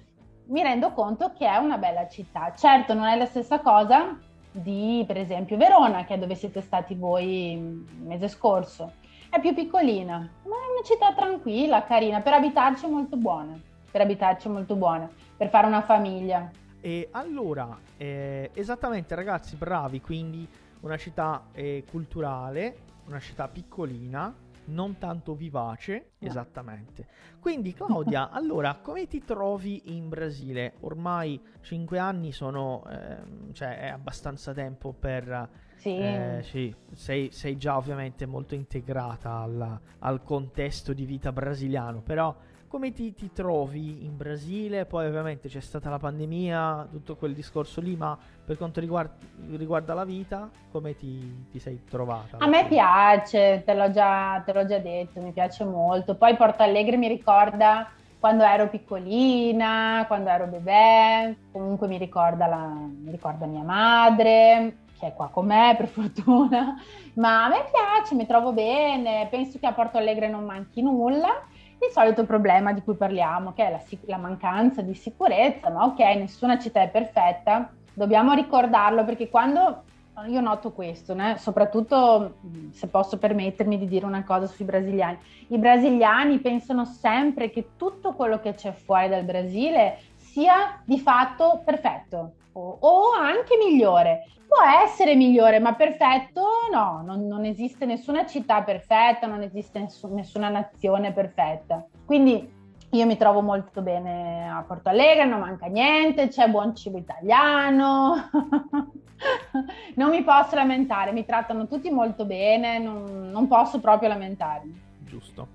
mi 0.48 0.62
rendo 0.62 0.92
conto 0.92 1.32
che 1.32 1.48
è 1.48 1.56
una 1.56 1.78
bella 1.78 2.06
città. 2.10 2.52
Certo, 2.54 2.94
non 2.94 3.06
è 3.06 3.16
la 3.16 3.28
stessa 3.28 3.62
cosa 3.62 4.20
di, 4.52 5.06
per 5.08 5.16
esempio, 5.16 5.56
Verona, 5.56 6.04
che 6.04 6.16
è 6.16 6.18
dove 6.18 6.36
siete 6.36 6.60
stati 6.60 6.96
voi 6.96 7.54
il 7.54 7.86
mese 8.02 8.28
scorso. 8.28 8.92
È 9.30 9.40
più 9.40 9.54
piccolina, 9.54 10.18
ma 10.18 10.56
è 10.56 10.72
una 10.74 10.84
città 10.84 11.14
tranquilla, 11.14 11.86
carina, 11.86 12.20
per 12.20 12.34
abitarci 12.34 12.88
molto 12.88 13.16
buona, 13.16 13.58
per 13.90 14.02
abitarci 14.02 14.50
molto 14.50 14.76
buona, 14.76 15.10
per 15.36 15.50
fare 15.50 15.68
una 15.68 15.82
famiglia. 15.82 16.50
E 16.80 17.10
allora, 17.12 17.78
eh, 17.98 18.52
esattamente 18.54 19.16
ragazzi, 19.16 19.56
bravi, 19.56 20.02
quindi 20.02 20.48
una 20.82 20.98
città 20.98 21.48
eh, 21.52 21.84
culturale, 21.90 22.78
una 23.08 23.20
città 23.20 23.48
piccolina, 23.48 24.34
non 24.66 24.98
tanto 24.98 25.36
vivace, 25.36 26.12
no. 26.20 26.28
esattamente. 26.28 27.08
Quindi 27.40 27.74
Claudia, 27.74 28.30
allora 28.32 28.76
come 28.82 29.08
ti 29.08 29.24
trovi 29.24 29.96
in 29.96 30.10
Brasile? 30.10 30.76
Ormai 30.82 31.40
5 31.62 32.00
anni 32.00 32.32
sono, 32.32 32.84
eh, 32.90 33.54
cioè 33.54 33.80
è 33.80 33.88
abbastanza 33.88 34.54
tempo 34.54 34.94
per... 34.94 35.64
Sì. 35.76 35.98
Eh, 35.98 36.40
sì 36.42 36.74
sei, 36.94 37.32
sei, 37.32 37.58
già 37.58 37.76
ovviamente 37.78 38.26
molto 38.26 38.56
integrata 38.56 39.36
al, 39.42 39.80
al 40.00 40.24
contesto 40.24 40.94
di 40.94 41.06
vita 41.06 41.32
brasiliano, 41.32 42.02
però 42.02 42.36
come 42.76 42.92
ti, 42.92 43.14
ti, 43.14 43.32
trovi 43.32 44.04
in 44.04 44.18
Brasile? 44.18 44.84
Poi 44.84 45.06
ovviamente 45.06 45.48
c'è 45.48 45.62
stata 45.62 45.90
la 45.90 45.98
pandemia, 45.98 46.90
tutto 46.92 47.16
quel 47.16 47.34
discorso 47.34 47.80
lì, 47.80 47.96
ma 47.96 48.18
per 48.46 48.58
quanto 48.58 48.82
riguarda, 48.82 49.16
riguarda 49.52 49.94
la 49.94 50.04
vita, 50.04 50.50
come 50.74 50.94
ti, 50.94 51.46
ti 51.50 51.58
sei 51.58 51.86
trovata? 51.90 52.36
A 52.40 52.48
me 52.48 52.68
piace, 52.68 53.64
te 53.66 53.74
l'ho, 53.74 53.90
già, 53.92 54.42
te 54.46 54.52
l'ho 54.52 54.66
già 54.66 54.80
detto, 54.80 55.22
mi 55.22 55.32
piace 55.32 55.64
molto. 55.64 56.16
Poi 56.16 56.36
Porto 56.36 56.64
Alegre 56.64 56.98
mi 56.98 57.08
ricorda 57.08 57.88
quando 58.20 58.44
ero 58.44 58.68
piccolina, 58.68 60.04
quando 60.06 60.30
ero 60.30 60.48
bebè, 60.48 61.34
comunque 61.54 61.88
mi 61.88 61.98
ricorda, 61.98 62.46
la, 62.46 62.58
mi 62.58 63.10
ricorda 63.10 63.46
mia 63.46 63.64
madre, 63.64 64.80
che 65.00 65.08
è 65.08 65.14
qua 65.14 65.30
con 65.30 65.46
me 65.46 65.76
per 65.78 65.88
fortuna, 65.88 66.76
ma 67.14 67.46
a 67.46 67.48
me 67.48 67.70
piace, 67.72 68.16
mi 68.16 68.26
trovo 68.26 68.52
bene, 68.52 69.30
penso 69.32 69.60
che 69.60 69.66
a 69.66 69.72
Porto 69.72 69.98
Alegre 69.98 70.28
non 70.28 70.44
manchi 70.44 70.82
nulla 70.82 71.54
il 71.88 71.92
solito 71.92 72.26
problema 72.26 72.74
di 72.74 72.82
cui 72.82 72.96
parliamo, 72.96 73.54
che 73.54 73.68
è 73.68 73.72
la, 73.72 73.82
la 74.06 74.18
mancanza 74.18 74.82
di 74.82 74.94
sicurezza, 74.94 75.70
ma 75.70 75.86
ok, 75.86 76.00
nessuna 76.00 76.60
città 76.60 76.82
è 76.82 76.90
perfetta, 76.90 77.72
dobbiamo 77.94 78.34
ricordarlo 78.34 79.04
perché 79.04 79.30
quando 79.30 79.84
io 80.28 80.40
noto 80.40 80.72
questo, 80.72 81.14
né? 81.14 81.38
soprattutto 81.38 82.36
se 82.72 82.88
posso 82.88 83.18
permettermi 83.18 83.78
di 83.78 83.88
dire 83.88 84.06
una 84.06 84.24
cosa 84.24 84.48
sui 84.48 84.64
brasiliani. 84.64 85.18
I 85.48 85.58
brasiliani 85.58 86.40
pensano 86.40 86.86
sempre 86.86 87.50
che 87.50 87.72
tutto 87.76 88.14
quello 88.14 88.40
che 88.40 88.54
c'è 88.54 88.72
fuori 88.72 89.10
dal 89.10 89.24
Brasile 89.24 89.98
sia 90.16 90.82
di 90.86 91.00
fatto 91.00 91.62
perfetto 91.64 92.34
o, 92.56 92.78
o 92.80 93.12
anche 93.12 93.58
migliore. 93.58 94.28
Può 94.48 94.58
essere 94.84 95.16
migliore, 95.16 95.60
ma 95.60 95.74
perfetto 95.74 96.44
no, 96.72 97.02
non, 97.04 97.28
non 97.28 97.46
esiste 97.46 97.86
nessuna 97.86 98.26
città 98.26 98.62
perfetta, 98.64 99.28
non 99.28 99.42
esiste 99.42 99.80
nessun, 99.80 100.14
nessuna 100.14 100.50
nazione 100.50 101.12
perfetta. 101.12 101.86
Quindi 102.06 102.54
io 102.92 103.06
mi 103.06 103.18
trovo 103.18 103.42
molto 103.42 103.82
bene 103.82 104.48
a 104.50 104.64
Porto 104.66 104.90
Alegre, 104.90 105.26
non 105.26 105.40
manca 105.40 105.66
niente, 105.66 106.30
c'è 106.30 106.48
buon 106.48 106.76
cibo 106.76 106.98
italiano, 106.98 108.30
non 109.96 110.10
mi 110.10 110.24
posso 110.24 110.56
lamentare, 110.56 111.12
mi 111.12 111.26
trattano 111.26 111.68
tutti 111.68 111.90
molto 111.90 112.26
bene, 112.26 112.80
non, 112.80 113.30
non 113.32 113.48
posso 113.48 113.80
proprio 113.80 114.10
lamentarmi. 114.10 114.84
Giusto. 115.00 115.48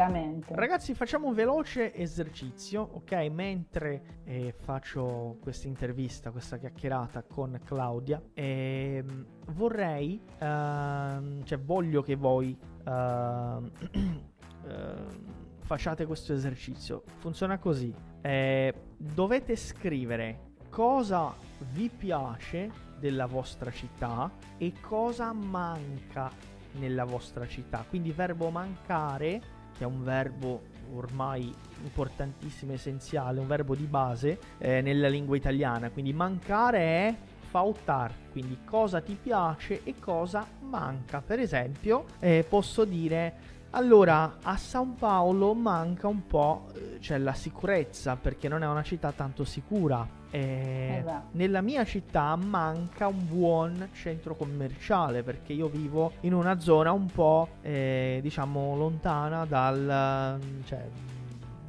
Veramente. 0.09 0.55
Ragazzi, 0.55 0.93
facciamo 0.93 1.27
un 1.27 1.33
veloce 1.33 1.93
esercizio, 1.93 2.81
ok? 2.81 3.11
Mentre 3.31 4.21
eh, 4.23 4.53
faccio 4.53 5.37
questa 5.41 5.67
intervista, 5.67 6.31
questa 6.31 6.57
chiacchierata 6.57 7.23
con 7.23 7.59
Claudia, 7.63 8.21
eh, 8.33 9.03
vorrei, 9.51 10.21
uh, 10.25 11.43
cioè 11.43 11.59
voglio 11.59 12.01
che 12.01 12.15
voi 12.15 12.57
uh, 12.85 12.91
uh, 12.91 13.69
facciate 15.69 16.07
questo 16.07 16.33
esercizio. 16.33 17.03
Funziona 17.19 17.59
così. 17.59 17.93
Eh, 18.21 18.73
dovete 18.97 19.55
scrivere 19.55 20.53
cosa 20.67 21.31
vi 21.73 21.91
piace 21.95 22.71
della 22.97 23.27
vostra 23.27 23.69
città 23.69 24.31
e 24.57 24.73
cosa 24.81 25.31
manca 25.31 26.31
nella 26.79 27.03
vostra 27.03 27.47
città. 27.47 27.85
Quindi 27.87 28.11
verbo 28.11 28.49
mancare 28.49 29.41
che 29.77 29.83
è 29.83 29.85
un 29.85 30.03
verbo 30.03 30.63
ormai 30.95 31.53
importantissimo, 31.83 32.73
essenziale, 32.73 33.39
un 33.39 33.45
verbo 33.45 33.75
di 33.75 33.85
base 33.85 34.39
eh, 34.57 34.81
nella 34.81 35.07
lingua 35.07 35.37
italiana. 35.37 35.91
Quindi 35.91 36.13
mancare 36.13 36.79
è 36.79 37.15
faltar, 37.47 38.11
quindi 38.31 38.57
cosa 38.65 39.01
ti 39.01 39.15
piace 39.21 39.83
e 39.83 39.99
cosa 39.99 40.47
manca. 40.61 41.21
Per 41.21 41.39
esempio, 41.39 42.05
eh, 42.17 42.43
posso 42.49 42.85
dire 42.85 43.58
allora, 43.71 44.37
a 44.41 44.57
San 44.57 44.95
Paolo 44.95 45.53
manca 45.53 46.07
un 46.07 46.25
po', 46.25 46.67
eh, 46.73 46.97
cioè 46.99 47.17
la 47.17 47.33
sicurezza, 47.33 48.15
perché 48.15 48.47
non 48.47 48.63
è 48.63 48.67
una 48.67 48.83
città 48.83 49.11
tanto 49.11 49.43
sicura. 49.43 50.07
Eh, 50.31 50.97
esatto. 50.99 51.27
Nella 51.31 51.61
mia 51.61 51.83
città 51.85 52.35
manca 52.35 53.07
un 53.07 53.27
buon 53.27 53.89
centro 53.93 54.35
commerciale 54.35 55.23
perché 55.23 55.53
io 55.53 55.67
vivo 55.67 56.11
in 56.21 56.33
una 56.33 56.59
zona 56.59 56.91
un 56.91 57.07
po' 57.07 57.47
eh, 57.61 58.19
diciamo 58.21 58.75
lontana 58.75 59.45
dal, 59.45 60.39
cioè, 60.65 60.87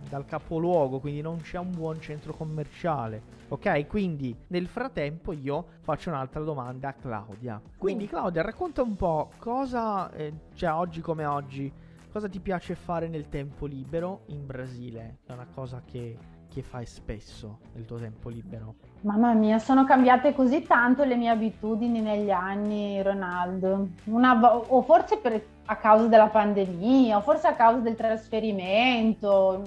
dal 0.09 0.25
capoluogo, 0.27 1.01
quindi 1.01 1.23
non 1.23 1.41
c'è 1.41 1.59
un 1.59 1.71
buon 1.71 2.01
centro 2.01 2.35
commerciale. 2.35 3.39
Ok, 3.49 3.87
quindi 3.89 4.37
nel 4.49 4.69
frattempo 4.69 5.33
io 5.33 5.65
faccio 5.81 6.11
un'altra 6.11 6.41
domanda 6.43 6.89
a 6.89 6.93
Claudia. 6.93 7.61
Quindi 7.77 8.07
Claudia, 8.07 8.43
racconta 8.43 8.83
un 8.83 8.95
po' 8.95 9.31
cosa, 9.39 10.13
eh, 10.13 10.33
cioè 10.55 10.71
oggi 10.73 11.01
come 11.01 11.25
oggi, 11.25 11.73
cosa 12.11 12.29
ti 12.29 12.41
piace 12.41 12.75
fare 12.75 13.09
nel 13.09 13.29
tempo 13.29 13.67
libero 13.67 14.23
in 14.27 14.45
Brasile? 14.45 15.19
È 15.25 15.33
una 15.33 15.47
cosa 15.55 15.83
che 15.85 16.39
che 16.51 16.63
fai 16.63 16.85
spesso 16.85 17.61
nel 17.75 17.87
tuo 17.87 17.97
tempo 17.97 18.29
libero? 18.29 18.75
Mamma 19.03 19.33
mia, 19.33 19.59
sono 19.59 19.85
cambiate 19.85 20.35
così 20.35 20.63
tanto 20.63 21.05
le 21.05 21.17
mie 21.17 21.31
abitudini 21.31 22.01
negli 22.01 22.31
anni, 22.31 23.01
Ronaldo. 23.01 23.89
Una, 24.05 24.57
o 24.57 24.83
forse 24.83 25.17
per, 25.19 25.43
a 25.67 25.77
causa 25.77 26.09
della 26.09 26.27
pandemia, 26.27 27.17
o 27.17 27.21
forse 27.21 27.47
a 27.47 27.55
causa 27.55 27.81
del 27.81 27.95
trasferimento 27.95 29.63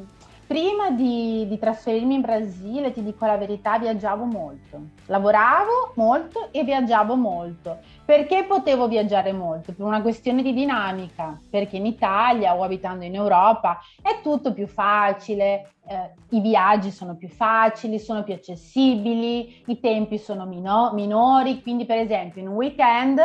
prima 0.45 0.91
di, 0.91 1.47
di, 1.47 1.57
trasferirmi 1.57 2.15
in 2.15 2.21
Brasile, 2.21 2.91
ti 2.91 3.01
dico 3.01 3.25
la 3.25 3.37
verità, 3.37 3.79
viaggiavo 3.79 4.25
molto. 4.25 4.81
Lavoravo 5.07 5.93
molto 5.95 6.49
e 6.51 6.63
viaggiavo 6.63 7.15
molto. 7.15 7.79
Perché 8.05 8.43
potevo 8.43 8.89
viaggiare 8.89 9.31
molto? 9.31 9.73
Per 9.73 9.85
una 9.85 10.01
questione 10.01 10.41
di 10.41 10.53
dinamica, 10.53 11.39
perché 11.49 11.77
in 11.77 11.85
Italia 11.85 12.53
o 12.53 12.61
abitando 12.61 13.05
in 13.05 13.15
Europa 13.15 13.79
è 14.01 14.19
tutto 14.21 14.51
più 14.51 14.67
facile, 14.67 15.75
eh, 15.87 16.13
i 16.31 16.41
viaggi 16.41 16.91
sono 16.91 17.15
più 17.15 17.29
facili, 17.29 17.99
sono 17.99 18.23
più 18.23 18.33
accessibili, 18.33 19.63
i 19.67 19.79
tempi 19.79 20.17
sono 20.17 20.45
mino- 20.45 20.91
minori, 20.93 21.61
quindi 21.61 21.85
per 21.85 21.97
esempio 21.97 22.41
in 22.41 22.49
un 22.49 22.55
weekend 22.55 23.21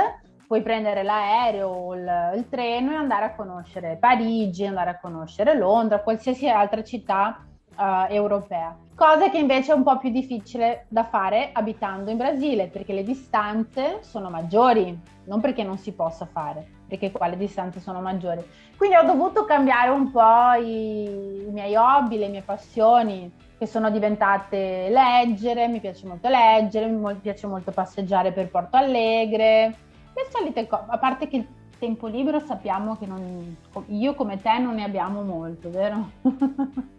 puoi 0.47 0.63
prendere 0.63 1.03
l'aereo 1.03 1.69
o 1.69 1.95
il, 1.97 2.33
il, 2.37 2.49
treno 2.49 2.93
e 2.93 2.95
andare 2.95 3.25
a 3.25 3.35
conoscere 3.35 3.97
Parigi, 3.97 4.65
andare 4.65 4.91
a 4.91 5.01
conoscere 5.01 5.57
Londra, 5.57 6.03
qualsiasi 6.03 6.49
altra 6.49 6.85
città 6.85 7.48
uh, 7.79 8.13
europea. 8.13 8.77
Cosa 8.95 9.31
che 9.31 9.39
invece 9.39 9.73
è 9.73 9.75
un 9.77 9.85
po' 9.85 9.97
più 9.99 10.11
difficile 10.11 10.87
da 10.89 11.05
fare 11.05 11.51
abitando 11.53 12.11
in 12.11 12.17
Brasile, 12.17 12.67
perché 12.67 12.93
le 12.93 13.05
distanze 13.05 13.99
sono 14.01 14.29
maggiori, 14.29 14.99
non 15.27 15.41
perché 15.41 15.63
non 15.63 15.79
si 15.79 15.93
possa 15.93 16.27
fare, 16.27 16.67
perché 16.89 17.13
qua 17.13 17.29
le 17.29 17.37
distanze 17.37 17.79
sono 17.79 18.01
maggiori. 18.01 18.45
Quindi 18.77 18.97
ho 18.97 19.05
dovuto 19.05 19.45
cambiare 19.45 19.91
un 19.91 20.11
po' 20.11 20.53
i, 20.61 21.47
i 21.47 21.51
miei 21.51 21.77
hobby, 21.77 22.19
le 22.19 22.29
mie 22.29 22.43
passioni, 22.43 23.33
che 23.57 23.67
sono 23.67 23.91
diventate 23.91 24.89
leggere, 24.89 25.69
mi 25.69 25.81
piace 25.81 26.07
molto 26.07 26.29
leggere, 26.29 26.87
mi 26.87 27.15
piace 27.17 27.47
molto 27.47 27.71
passeggiare 27.71 28.33
per 28.33 28.51
Porto 28.51 28.77
Alegre, 28.77 29.77
le 30.15 30.27
solite 30.31 30.67
cose, 30.67 30.85
a 30.89 30.99
parte 30.99 31.29
che 31.29 31.37
il 31.37 31.47
tempo 31.79 32.09
libero 32.09 32.41
sappiamo 32.41 32.97
che 32.97 33.07
non, 33.07 33.57
io 33.87 34.15
come 34.15 34.41
te 34.43 34.59
non 34.59 34.75
ne 34.75 34.83
abbiamo 34.83 35.23
molto, 35.23 35.71
vero? 35.71 36.11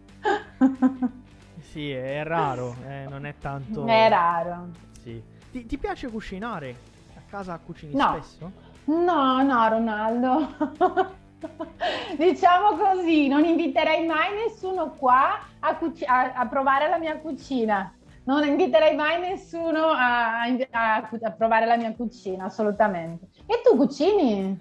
sì, 1.60 1.90
è 1.90 2.22
raro, 2.24 2.74
eh, 2.86 3.06
non 3.08 3.26
è 3.26 3.34
tanto... 3.38 3.86
È 3.86 4.08
raro. 4.08 4.68
Sì. 5.02 5.22
Ti, 5.50 5.66
ti 5.66 5.78
piace 5.78 6.08
cucinare? 6.08 6.76
A 7.16 7.20
casa 7.28 7.58
cucini 7.58 7.94
no. 7.94 8.18
spesso? 8.18 8.52
No, 8.84 9.42
no, 9.42 9.68
Ronaldo. 9.68 11.18
diciamo 12.18 12.76
così, 12.76 13.28
non 13.28 13.44
inviterei 13.44 14.06
mai 14.06 14.34
nessuno 14.34 14.90
qua 14.90 15.38
a, 15.58 15.76
cuci- 15.76 16.04
a, 16.04 16.32
a 16.34 16.46
provare 16.46 16.88
la 16.88 16.98
mia 16.98 17.18
cucina 17.18 17.94
non 18.24 18.46
inviterei 18.46 18.94
mai 18.94 19.18
nessuno 19.20 19.86
a, 19.86 20.42
a, 20.42 20.96
a, 20.96 21.30
provare 21.32 21.66
la 21.66 21.76
mia 21.76 21.92
cucina, 21.94 22.44
assolutamente. 22.44 23.28
E 23.46 23.60
tu 23.64 23.76
cucini? 23.76 24.56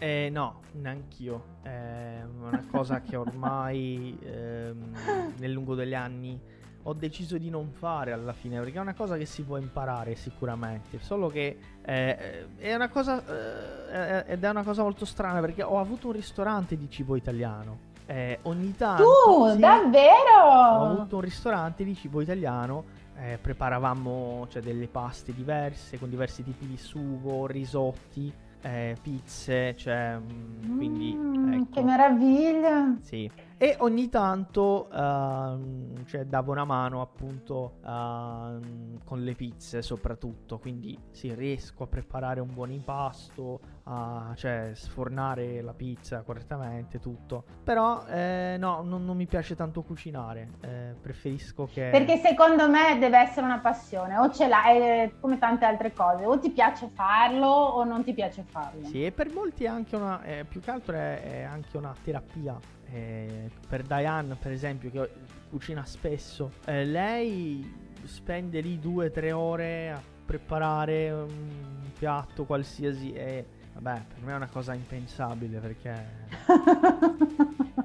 Eh, 0.00 0.30
no, 0.32 0.60
neanch'io. 0.72 1.58
È 1.62 2.22
una 2.40 2.64
cosa 2.70 3.02
che 3.02 3.16
ormai 3.16 4.18
ehm, 4.22 4.94
nel 5.36 5.52
lungo 5.52 5.74
degli 5.74 5.94
anni 5.94 6.40
ho 6.84 6.94
deciso 6.94 7.36
di 7.36 7.50
non 7.50 7.70
fare 7.70 8.10
alla 8.12 8.32
fine, 8.32 8.58
perché 8.58 8.78
è 8.78 8.80
una 8.80 8.94
cosa 8.94 9.18
che 9.18 9.26
si 9.26 9.42
può 9.42 9.58
imparare 9.58 10.14
sicuramente, 10.14 10.98
solo 11.00 11.28
che 11.28 11.58
eh, 11.82 12.56
è 12.56 12.74
una 12.74 12.88
cosa 12.88 14.24
eh, 14.26 14.32
ed 14.32 14.42
è 14.42 14.48
una 14.48 14.62
cosa 14.62 14.82
molto 14.82 15.04
strana 15.04 15.40
perché 15.40 15.62
ho 15.62 15.78
avuto 15.78 16.06
un 16.06 16.14
ristorante 16.14 16.78
di 16.78 16.88
cibo 16.88 17.16
italiano. 17.16 17.88
Eh, 18.06 18.38
ogni 18.42 18.74
tanto 18.74 19.04
Tu, 19.04 19.50
sì, 19.50 19.58
davvero? 19.58 20.42
Ho 20.42 20.84
avuto 20.92 21.16
un 21.16 21.20
ristorante 21.20 21.84
di 21.84 21.94
cibo 21.94 22.22
italiano 22.22 22.84
eh, 23.20 23.38
preparavamo 23.40 24.46
cioè, 24.48 24.62
delle 24.62 24.88
paste 24.88 25.34
diverse 25.34 25.98
con 25.98 26.08
diversi 26.08 26.42
tipi 26.42 26.66
di 26.66 26.78
sugo, 26.78 27.46
risotti, 27.46 28.32
eh, 28.62 28.96
pizze, 29.00 29.74
cioè, 29.76 30.18
mm, 30.18 30.76
quindi... 30.76 31.14
Mm, 31.14 31.52
ecco. 31.54 31.66
Che 31.70 31.82
meraviglia! 31.82 32.96
Sì. 33.00 33.30
E 33.62 33.76
ogni 33.80 34.08
tanto 34.08 34.88
uh, 34.90 36.04
cioè, 36.06 36.24
davo 36.24 36.50
una 36.50 36.64
mano 36.64 37.02
appunto 37.02 37.74
uh, 37.82 38.98
con 39.04 39.22
le 39.22 39.34
pizze 39.34 39.82
soprattutto, 39.82 40.58
quindi 40.58 40.98
sì, 41.10 41.34
riesco 41.34 41.82
a 41.82 41.86
preparare 41.86 42.40
un 42.40 42.54
buon 42.54 42.70
impasto, 42.70 43.60
a 43.84 44.32
cioè, 44.34 44.70
sfornare 44.72 45.60
la 45.60 45.74
pizza 45.74 46.22
correttamente, 46.22 46.98
tutto. 47.00 47.44
Però 47.62 48.06
eh, 48.06 48.56
no, 48.58 48.80
non, 48.80 49.04
non, 49.04 49.14
mi 49.14 49.26
piace 49.26 49.54
tanto 49.54 49.82
cucinare, 49.82 50.52
eh, 50.62 50.94
preferisco 50.98 51.68
che... 51.70 51.90
Perché 51.90 52.16
secondo 52.16 52.66
me 52.66 52.96
deve 52.98 53.18
essere 53.18 53.44
una 53.44 53.58
passione, 53.58 54.16
o 54.16 54.30
ce 54.30 54.48
l'hai 54.48 54.78
eh, 54.78 55.12
come 55.20 55.36
tante 55.36 55.66
altre 55.66 55.92
cose, 55.92 56.24
o 56.24 56.38
ti 56.38 56.48
piace 56.48 56.88
farlo 56.94 57.46
o 57.46 57.84
non 57.84 58.04
ti 58.04 58.14
piace 58.14 58.42
farlo. 58.42 58.86
Sì, 58.86 59.04
e 59.04 59.12
per 59.12 59.30
molti 59.30 59.64
è 59.64 59.68
anche 59.68 59.96
una, 59.96 60.22
eh, 60.22 60.46
più 60.46 60.62
che 60.62 60.70
altro 60.70 60.96
è, 60.96 61.20
è 61.20 61.42
anche 61.42 61.76
una 61.76 61.94
terapia 62.02 62.78
eh, 62.92 63.50
per 63.68 63.82
Diane, 63.82 64.36
per 64.36 64.52
esempio, 64.52 64.90
che 64.90 65.10
cucina 65.48 65.84
spesso, 65.84 66.52
eh, 66.66 66.84
lei 66.84 67.88
spende 68.04 68.60
lì 68.60 68.78
due 68.78 69.06
o 69.06 69.10
tre 69.10 69.32
ore 69.32 69.90
a 69.90 70.00
preparare 70.24 71.10
un 71.10 71.90
piatto 71.98 72.44
qualsiasi 72.44 73.12
e 73.12 73.44
vabbè, 73.74 74.04
per 74.14 74.22
me 74.22 74.32
è 74.32 74.36
una 74.36 74.48
cosa 74.48 74.74
impensabile 74.74 75.58
perché 75.58 76.28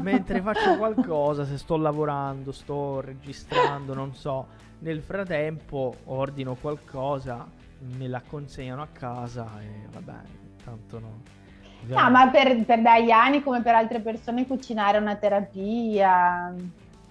mentre 0.00 0.40
faccio 0.40 0.76
qualcosa, 0.76 1.44
se 1.44 1.58
sto 1.58 1.76
lavorando, 1.76 2.52
sto 2.52 3.00
registrando, 3.00 3.94
non 3.94 4.14
so, 4.14 4.46
nel 4.80 5.02
frattempo 5.02 5.94
ordino 6.04 6.54
qualcosa, 6.54 7.46
me 7.96 8.08
la 8.08 8.22
consegnano 8.26 8.82
a 8.82 8.88
casa 8.88 9.60
e 9.60 9.86
vabbè, 9.90 10.20
tanto 10.64 10.98
no. 10.98 11.22
No, 11.86 12.10
ma 12.10 12.28
per, 12.30 12.64
per 12.64 12.80
Daiani 12.80 13.42
come 13.42 13.62
per 13.62 13.74
altre 13.74 14.00
persone 14.00 14.46
cucinare 14.46 14.98
è 14.98 15.00
una 15.00 15.16
terapia. 15.16 16.54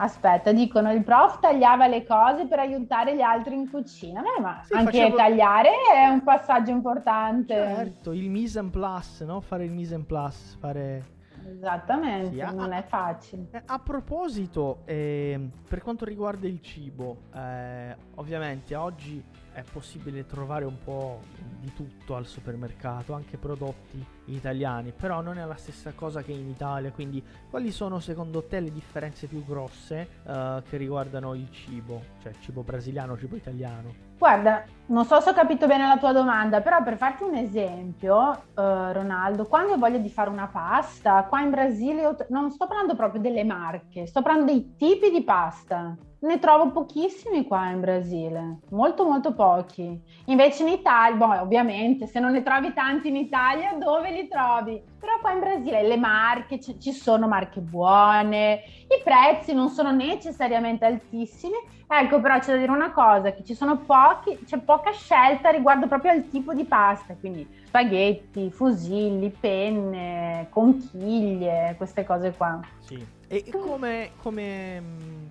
Aspetta, 0.01 0.53
dicono 0.53 0.93
il 0.93 1.03
prof 1.03 1.41
tagliava 1.41 1.86
le 1.88 2.05
cose 2.05 2.45
per 2.45 2.60
aiutare 2.60 3.15
gli 3.15 3.21
altri 3.21 3.55
in 3.55 3.69
cucina. 3.69 4.21
Beh, 4.21 4.41
ma 4.41 4.62
Sì, 4.63 4.73
anche 4.73 4.91
facevo- 4.91 5.17
tagliare 5.17 5.69
è 5.93 6.08
un 6.08 6.23
passaggio 6.23 6.71
importante. 6.71 7.53
Certo, 7.53 8.13
il 8.13 8.29
mise 8.29 8.60
en 8.60 8.69
place, 8.69 9.25
no? 9.25 9.41
Fare 9.41 9.65
il 9.65 9.71
mise 9.71 9.95
en 9.95 10.05
place, 10.05 10.55
fare... 10.58 11.03
Esattamente, 11.49 12.41
ah, 12.41 12.51
non 12.51 12.71
è 12.71 12.83
facile. 12.88 13.47
Eh, 13.51 13.62
A 13.65 13.79
proposito, 13.79 14.81
ehm, 14.85 15.51
per 15.67 15.81
quanto 15.81 16.05
riguarda 16.05 16.47
il 16.47 16.62
cibo, 16.62 17.23
eh, 17.33 17.95
ovviamente 18.15 18.75
oggi 18.75 19.23
è 19.51 19.63
possibile 19.71 20.25
trovare 20.25 20.65
un 20.65 20.77
po' 20.83 21.21
di 21.59 21.73
tutto 21.73 22.15
al 22.15 22.25
supermercato, 22.25 23.13
anche 23.13 23.38
prodotti 23.38 24.03
italiani, 24.25 24.93
però 24.93 25.21
non 25.21 25.38
è 25.38 25.45
la 25.45 25.55
stessa 25.55 25.91
cosa 25.93 26.21
che 26.21 26.31
in 26.31 26.47
Italia, 26.49 26.91
quindi 26.91 27.21
quali 27.49 27.71
sono 27.71 27.99
secondo 27.99 28.43
te 28.45 28.59
le 28.59 28.71
differenze 28.71 29.27
più 29.27 29.43
grosse 29.43 30.07
eh, 30.25 30.63
che 30.69 30.77
riguardano 30.77 31.33
il 31.33 31.49
cibo, 31.51 32.01
cioè 32.21 32.31
cibo 32.39 32.62
brasiliano, 32.63 33.17
cibo 33.17 33.35
italiano? 33.35 34.08
Guarda, 34.19 34.65
non 34.88 35.05
so 35.05 35.21
se 35.21 35.29
ho 35.29 35.34
capito 35.34 35.65
bene 35.65 35.88
la 35.88 35.97
tua 35.97 36.12
domanda, 36.12 36.60
però 36.60 36.84
per 36.84 36.97
farti 36.97 37.23
un 37.23 37.36
esempio, 37.36 38.34
eh, 38.34 38.91
Ronaldo, 38.91 39.45
quando 39.47 39.73
ho 39.73 39.77
voglia 39.77 39.97
di 39.97 40.10
fare 40.10 40.29
una 40.29 40.47
pasta, 40.47 41.23
qua 41.23 41.39
in 41.39 41.51
Brasile 41.51 42.17
non 42.27 42.51
sto 42.51 42.67
parlando 42.67 42.97
proprio 42.97 43.21
delle 43.21 43.45
marche, 43.45 44.08
sto 44.08 44.21
parlando 44.21 44.51
dei 44.51 44.75
tipi 44.75 45.10
di 45.10 45.23
pasta. 45.23 45.95
Ne 46.21 46.38
trovo 46.39 46.71
pochissimi 46.71 47.45
qua 47.45 47.69
in 47.69 47.79
Brasile, 47.79 48.60
molto 48.71 49.05
molto 49.05 49.34
pochi. 49.34 49.97
Invece 50.25 50.63
in 50.63 50.69
Italia, 50.69 51.15
boh, 51.15 51.41
ovviamente, 51.41 52.08
se 52.08 52.19
non 52.19 52.34
ne 52.34 52.43
trovi 52.43 52.73
tanti 52.73 53.08
in 53.08 53.15
Italia, 53.15 53.73
dove 53.79 54.12
li 54.12 54.27
trovi? 54.27 54.82
Però 54.99 55.13
qua 55.21 55.32
in 55.32 55.39
Brasile 55.39 55.88
le 55.88 55.95
marche, 55.95 56.60
ci- 56.60 56.77
ci 56.77 56.91
sono 56.91 57.25
marche 57.25 57.62
buone, 57.62 58.63
i 58.89 59.01
prezzi 59.01 59.53
non 59.53 59.69
sono 59.69 59.91
necessariamente 59.91 60.84
altissimi, 60.84 61.55
Ecco, 61.91 62.21
però 62.21 62.38
c'è 62.38 62.51
da 62.51 62.60
dire 62.60 62.71
una 62.71 62.91
cosa, 62.91 63.32
che 63.32 63.43
ci 63.43 63.55
sono 63.55 63.79
pochi, 63.79 64.38
c'è 64.45 64.60
poca 64.60 64.91
scelta 64.91 65.49
riguardo 65.49 65.88
proprio 65.88 66.12
al 66.12 66.29
tipo 66.29 66.53
di 66.53 66.63
pasta, 66.63 67.15
quindi 67.15 67.47
spaghetti, 67.65 68.51
fusilli, 68.51 69.32
penne, 69.32 70.45
conchiglie, 70.51 71.73
queste 71.77 72.05
cose 72.05 72.32
qua. 72.38 72.60
Sì. 72.77 73.03
E 73.27 73.43
come, 73.49 74.12
come 74.21 74.79
mm, 74.79 75.25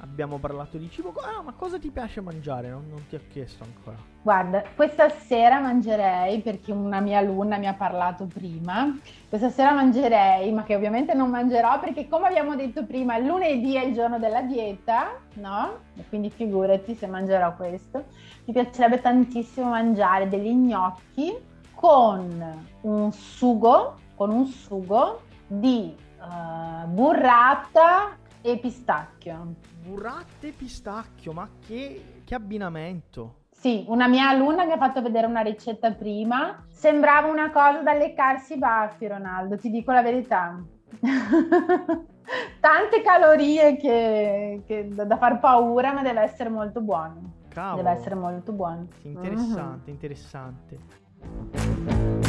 abbiamo 0.00 0.38
parlato 0.38 0.76
di 0.76 0.90
cibo, 0.90 1.12
ah, 1.16 1.42
ma 1.42 1.52
cosa 1.52 1.78
ti 1.78 1.90
piace 1.90 2.20
mangiare? 2.20 2.68
Non, 2.68 2.84
non 2.88 3.06
ti 3.08 3.14
ho 3.14 3.20
chiesto 3.30 3.64
ancora. 3.64 3.96
Guarda, 4.22 4.62
questa 4.74 5.08
sera 5.08 5.60
mangerei, 5.60 6.40
perché 6.40 6.72
una 6.72 7.00
mia 7.00 7.18
alunna 7.18 7.56
mi 7.58 7.66
ha 7.66 7.74
parlato 7.74 8.26
prima, 8.26 8.98
questa 9.28 9.50
sera 9.50 9.72
mangerei, 9.72 10.52
ma 10.52 10.64
che 10.64 10.74
ovviamente 10.74 11.14
non 11.14 11.30
mangerò 11.30 11.78
perché 11.80 12.08
come 12.08 12.26
abbiamo 12.26 12.56
detto 12.56 12.84
prima, 12.84 13.18
lunedì 13.18 13.74
è 13.76 13.84
il 13.84 13.94
giorno 13.94 14.18
della 14.18 14.42
dieta, 14.42 15.12
no? 15.34 15.78
E 15.96 16.04
quindi 16.08 16.30
figurati 16.30 16.94
se 16.94 17.06
mangerò 17.06 17.54
questo. 17.54 18.04
Mi 18.44 18.52
piacerebbe 18.52 19.00
tantissimo 19.00 19.70
mangiare 19.70 20.28
degli 20.28 20.52
gnocchi 20.52 21.34
con 21.74 22.64
un 22.82 23.12
sugo, 23.12 23.94
con 24.16 24.30
un 24.30 24.46
sugo 24.46 25.20
di 25.46 25.94
eh, 26.20 26.86
burrata 26.86 28.16
e 28.50 28.58
pistacchio. 28.58 29.54
Burrate 29.82 30.48
e 30.48 30.52
pistacchio, 30.52 31.32
ma 31.32 31.48
che, 31.66 32.20
che 32.24 32.34
abbinamento! 32.34 33.44
Sì, 33.50 33.84
una 33.88 34.06
mia 34.06 34.28
alunna 34.28 34.64
mi 34.64 34.72
ha 34.72 34.76
fatto 34.76 35.02
vedere 35.02 35.26
una 35.26 35.40
ricetta 35.40 35.90
prima. 35.92 36.64
Sembrava 36.68 37.28
una 37.28 37.50
cosa 37.50 37.82
da 37.82 37.94
leccarsi 37.94 38.54
i 38.54 38.58
baffi, 38.58 39.08
Ronaldo, 39.08 39.56
ti 39.56 39.70
dico 39.70 39.92
la 39.92 40.02
verità. 40.02 40.62
Tante 42.60 43.02
calorie 43.02 43.76
che, 43.76 44.62
che 44.66 44.88
da, 44.88 45.04
da 45.04 45.16
far 45.16 45.40
paura, 45.40 45.92
ma 45.92 46.02
deve 46.02 46.20
essere 46.20 46.48
molto 46.48 46.80
buono. 46.80 47.34
Cavolo! 47.48 47.82
Deve 47.82 47.96
essere 47.96 48.14
molto 48.14 48.52
buono. 48.52 48.86
Interessante, 49.02 49.90
interessante. 49.90 52.24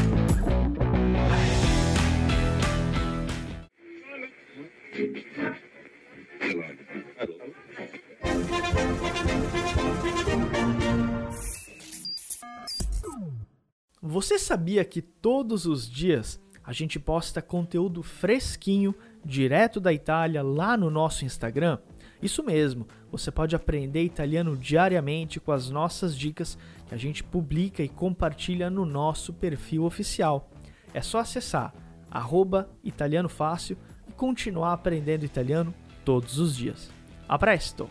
Você 14.20 14.40
sabia 14.40 14.84
que 14.84 15.00
todos 15.00 15.68
os 15.68 15.88
dias 15.88 16.42
a 16.64 16.74
gente 16.74 17.00
posta 17.00 17.40
conteúdo 17.40 18.02
fresquinho, 18.02 18.96
direto 19.24 19.80
da 19.80 19.94
Itália, 19.94 20.42
lá 20.42 20.76
no 20.76 20.90
nosso 20.90 21.24
Instagram? 21.24 21.78
Isso 22.20 22.42
mesmo, 22.42 22.88
você 23.12 23.30
pode 23.30 23.56
aprender 23.56 24.02
italiano 24.02 24.58
diariamente 24.58 25.40
com 25.40 25.52
as 25.52 25.70
nossas 25.70 26.18
dicas 26.18 26.58
que 26.88 26.96
a 26.96 26.98
gente 26.98 27.24
publica 27.24 27.84
e 27.84 27.88
compartilha 27.88 28.72
no 28.72 28.86
nosso 28.88 29.32
perfil 29.34 29.84
oficial. 29.84 30.50
É 30.96 31.02
só 31.04 31.20
acessar 31.20 31.72
arroba 32.10 32.68
italiano 32.84 33.30
fácil 33.30 33.78
e 34.10 34.12
continuar 34.14 34.74
aprendendo 34.74 35.26
italiano 35.26 35.72
todos 36.04 36.40
os 36.40 36.58
dias. 36.58 36.90
A 37.30 37.38
presto! 37.38 37.88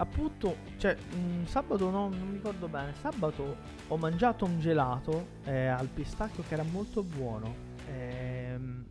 Appunto, 0.00 0.56
cioè, 0.78 0.96
mh, 0.96 1.44
sabato 1.44 1.90
no, 1.90 2.08
non 2.08 2.28
mi 2.28 2.32
ricordo 2.32 2.68
bene. 2.68 2.94
Sabato 3.00 3.56
ho 3.88 3.96
mangiato 3.96 4.44
un 4.46 4.58
gelato 4.58 5.26
eh, 5.44 5.66
al 5.66 5.88
pistacchio 5.88 6.42
che 6.46 6.54
era 6.54 6.62
molto 6.64 7.02
buono. 7.02 7.68
Ehm, 7.86 8.86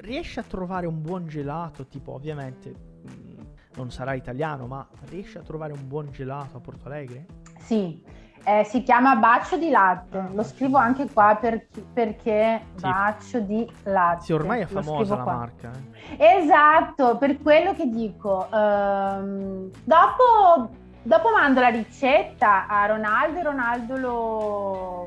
riesci 0.00 0.38
a 0.38 0.42
trovare 0.42 0.86
un 0.86 1.02
buon 1.02 1.26
gelato? 1.26 1.86
Tipo, 1.86 2.12
ovviamente 2.12 2.70
mh, 2.70 3.42
non 3.76 3.90
sarà 3.90 4.14
italiano, 4.14 4.66
ma 4.66 4.88
riesci 5.08 5.36
a 5.36 5.42
trovare 5.42 5.72
un 5.72 5.86
buon 5.88 6.10
gelato 6.12 6.56
a 6.56 6.60
Porto 6.60 6.86
Alegre? 6.86 7.26
Sì, 7.58 8.02
eh, 8.44 8.64
si 8.64 8.82
chiama 8.82 9.14
bacio 9.16 9.56
di 9.56 9.70
latte. 9.70 10.18
Ah, 10.18 10.28
Lo 10.32 10.42
scrivo 10.42 10.76
anche 10.78 11.08
qua 11.12 11.36
per- 11.40 11.66
perché 11.92 12.60
Sì. 12.74 12.80
bacio 12.82 13.40
di 13.40 13.70
latte. 13.84 14.24
Sì, 14.24 14.32
ormai 14.32 14.60
è 14.62 14.66
famosa 14.66 15.16
la 15.16 15.22
qua. 15.22 15.32
marca. 15.34 15.70
eh. 16.16 16.36
Esatto, 16.42 17.16
per 17.18 17.40
quello 17.40 17.72
che 17.74 17.88
dico. 17.88 18.48
ehm, 18.52 19.70
dopo, 19.84 20.70
dopo 21.02 21.30
mando 21.30 21.60
la 21.60 21.68
ricetta 21.68 22.66
a 22.66 22.86
Ronaldo 22.86 23.38
e 23.38 23.42
Ronaldo 23.42 23.96
lo, 23.96 25.06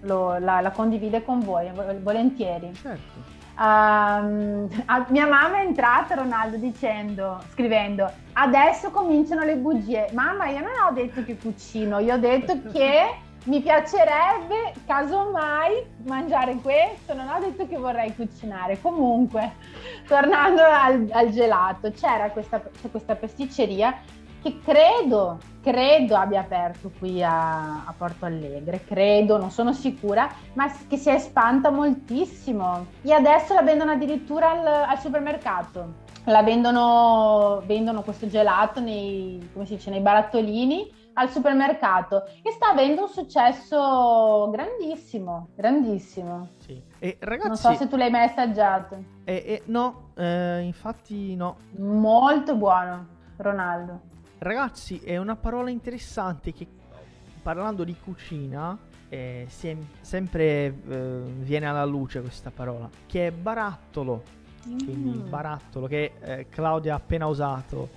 lo- 0.00 0.38
la, 0.38 0.60
la 0.60 0.70
condivide 0.70 1.24
con 1.24 1.40
voi, 1.40 1.70
vo- 1.72 1.84
volentieri. 2.02 2.72
Certo. 2.74 3.34
Ehm, 3.58 4.68
a- 4.86 5.06
mia 5.08 5.26
mamma 5.26 5.58
è 5.60 5.64
entrata, 5.64 6.14
Ronaldo, 6.14 6.56
dicendo, 6.56 7.42
scrivendo, 7.52 8.10
adesso 8.34 8.90
cominciano 8.90 9.44
le 9.44 9.56
bugie. 9.56 10.10
Mamma, 10.12 10.46
io 10.48 10.60
non 10.60 10.72
ho 10.86 10.92
detto 10.92 11.24
che 11.24 11.36
cucino, 11.38 11.98
io 11.98 12.14
ho 12.14 12.18
detto 12.18 12.60
che 12.70 13.14
mi 13.44 13.60
piacerebbe, 13.60 14.74
casomai, 14.86 15.86
mangiare 16.04 16.56
questo, 16.56 17.14
non 17.14 17.28
ho 17.28 17.38
detto 17.38 17.66
che 17.66 17.76
vorrei 17.76 18.14
cucinare. 18.14 18.80
Comunque, 18.80 19.52
tornando 20.06 20.62
al, 20.62 21.08
al 21.12 21.30
gelato, 21.30 21.90
c'era 21.92 22.30
questa, 22.30 22.60
questa 22.90 23.14
pasticceria 23.14 23.96
che 24.46 24.60
credo, 24.60 25.38
credo 25.60 26.14
abbia 26.16 26.40
aperto 26.40 26.92
qui 26.98 27.20
a, 27.22 27.84
a 27.84 27.94
Porto 27.96 28.26
Alegre, 28.26 28.84
credo, 28.84 29.38
non 29.38 29.50
sono 29.50 29.72
sicura, 29.72 30.28
ma 30.52 30.70
che 30.86 30.96
si 30.96 31.08
è 31.08 31.14
espanta 31.14 31.70
moltissimo 31.70 32.86
e 33.02 33.12
adesso 33.12 33.54
la 33.54 33.62
vendono 33.62 33.90
addirittura 33.92 34.50
al, 34.52 34.66
al 34.66 34.98
supermercato. 35.00 36.04
La 36.28 36.42
vendono, 36.42 37.62
vendono 37.66 38.02
questo 38.02 38.26
gelato 38.28 38.80
nei, 38.80 39.48
come 39.52 39.64
si 39.64 39.76
dice, 39.76 39.90
nei 39.90 40.00
barattolini 40.00 40.92
al 41.14 41.30
supermercato 41.30 42.24
e 42.42 42.50
sta 42.50 42.70
avendo 42.70 43.02
un 43.02 43.08
successo 43.08 44.48
grandissimo, 44.50 45.48
grandissimo. 45.54 46.48
Sì. 46.58 46.80
E 46.98 47.16
ragazzi, 47.20 47.46
Non 47.48 47.56
so 47.56 47.74
se 47.74 47.88
tu 47.88 47.96
l'hai 47.96 48.10
mai 48.10 48.24
assaggiato. 48.24 48.96
eh, 49.24 49.34
eh, 49.34 49.62
no, 49.66 50.10
eh, 50.16 50.60
infatti 50.62 51.34
no. 51.36 51.56
Molto 51.78 52.56
buono, 52.56 53.06
Ronaldo. 53.36 54.00
Ragazzi, 54.38 54.98
è 54.98 55.16
una 55.16 55.36
parola 55.36 55.70
interessante 55.70 56.52
che 56.52 56.66
parlando 57.42 57.84
di 57.84 57.96
cucina 58.02 58.76
eh, 59.08 59.46
sem- 59.48 59.86
sempre 60.00 60.44
eh, 60.88 61.22
viene 61.38 61.66
alla 61.66 61.84
luce 61.84 62.20
questa 62.20 62.50
parola, 62.50 62.88
che 63.06 63.28
è 63.28 63.30
barattolo. 63.30 64.22
Quindi 64.64 65.18
Mm. 65.18 65.28
barattolo 65.30 65.86
che 65.86 66.14
eh, 66.20 66.48
Claudia 66.48 66.94
ha 66.94 66.96
appena 66.96 67.26
usato 67.26 67.88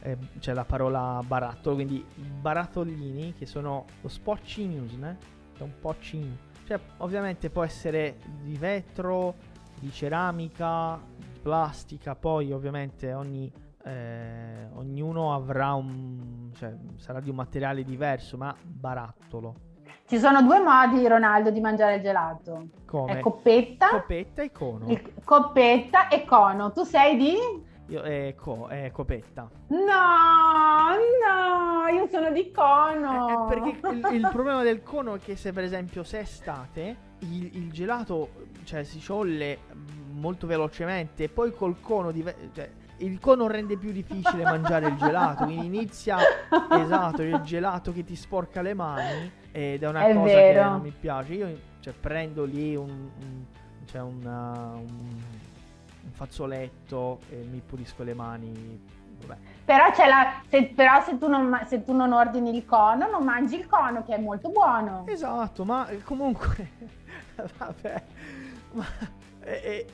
eh, 0.00 0.16
c'è 0.38 0.52
la 0.52 0.64
parola 0.64 1.22
barattolo, 1.26 1.74
quindi 1.74 2.04
barattolini 2.40 3.34
che 3.34 3.46
sono 3.46 3.86
lo 4.00 4.08
spoccinus, 4.08 4.92
né? 4.92 5.16
È 5.56 5.62
un 5.62 5.72
po' 5.80 5.96
cin. 5.98 6.36
Cioè, 6.66 6.78
ovviamente 6.98 7.48
può 7.50 7.64
essere 7.64 8.18
di 8.42 8.56
vetro, 8.56 9.34
di 9.80 9.90
ceramica, 9.90 11.00
di 11.16 11.40
plastica, 11.40 12.14
poi 12.14 12.52
ovviamente 12.52 13.12
ogni, 13.14 13.50
eh, 13.84 14.66
ognuno 15.18 15.34
avrà 15.34 15.74
un... 15.74 16.50
cioè 16.56 16.74
sarà 16.96 17.20
di 17.20 17.30
un 17.30 17.36
materiale 17.36 17.82
diverso, 17.84 18.36
ma 18.36 18.54
barattolo. 18.62 19.54
Ci 20.06 20.18
sono 20.18 20.42
due 20.42 20.58
modi, 20.60 21.06
Ronaldo, 21.06 21.50
di 21.50 21.60
mangiare 21.60 21.96
il 21.96 22.02
gelato. 22.02 22.68
Come? 22.86 23.18
È 23.18 23.20
coppetta, 23.20 23.88
Coppetta 23.90 24.42
e 24.42 24.50
cono. 24.52 24.88
il- 24.88 25.12
coppetta 25.22 26.08
e 26.08 26.24
cono. 26.24 26.72
Tu 26.72 26.84
sei 26.84 27.16
di? 27.16 27.34
Io, 27.88 28.02
è, 28.02 28.34
co- 28.34 28.68
è 28.68 28.90
copetta. 28.90 29.48
No, 29.68 29.76
no, 31.26 31.88
io 31.94 32.06
sono 32.06 32.30
di 32.30 32.50
cono. 32.50 33.28
Eh, 33.28 33.32
eh, 33.32 33.60
perché 33.60 33.88
il, 33.88 34.14
il 34.14 34.28
problema 34.32 34.62
del 34.62 34.82
cono 34.82 35.14
è 35.16 35.18
che 35.18 35.36
se 35.36 35.52
per 35.52 35.64
esempio 35.64 36.02
se 36.02 36.18
è 36.18 36.22
estate 36.22 36.96
il, 37.20 37.56
il 37.56 37.72
gelato 37.72 38.30
cioè, 38.64 38.84
si 38.84 39.00
scioglie 39.00 39.58
molto 40.12 40.46
velocemente 40.46 41.24
e 41.24 41.28
poi 41.28 41.54
col 41.54 41.80
cono 41.80 42.10
dive- 42.12 42.50
cioè, 42.54 42.70
il 42.98 43.18
cono 43.20 43.46
rende 43.46 43.76
più 43.76 43.92
difficile 43.92 44.42
mangiare 44.44 44.88
il 44.88 44.96
gelato 44.96 45.44
quindi 45.44 45.66
inizia 45.66 46.16
esatto 46.70 47.22
il 47.22 47.40
gelato 47.42 47.92
che 47.92 48.04
ti 48.04 48.16
sporca 48.16 48.60
le 48.62 48.74
mani 48.74 49.30
ed 49.52 49.82
è 49.82 49.88
una 49.88 50.06
È 50.06 50.12
cosa 50.14 50.24
vero. 50.34 50.62
che 50.62 50.68
non 50.68 50.80
mi 50.80 50.90
piace 50.98 51.32
io 51.34 51.58
cioè, 51.80 51.92
prendo 51.94 52.44
lì 52.44 52.74
un, 52.74 52.88
un- 52.90 53.44
cioè 53.86 54.00
una- 54.02 54.72
un, 54.74 54.86
un 56.04 56.10
fazzoletto 56.12 57.20
e 57.30 57.46
mi 57.50 57.62
pulisco 57.64 58.02
le 58.02 58.14
mani 58.14 58.80
Però, 59.64 59.90
c'è 59.90 60.06
la, 60.08 60.40
se, 60.48 60.72
però 60.74 61.02
se, 61.02 61.18
tu 61.18 61.28
non, 61.28 61.58
se 61.66 61.84
tu 61.84 61.92
non 61.92 62.12
ordini 62.12 62.54
il 62.56 62.64
cono, 62.64 63.08
non 63.10 63.24
mangi 63.24 63.56
il 63.56 63.66
cono, 63.66 64.04
che 64.04 64.14
è 64.14 64.18
molto 64.18 64.48
buono. 64.48 65.04
Esatto, 65.08 65.64
ma 65.64 65.88
eh, 65.88 66.02
comunque, 66.02 66.70
vabbè, 67.58 68.02
ma 68.72 68.84
eh, 69.42 69.86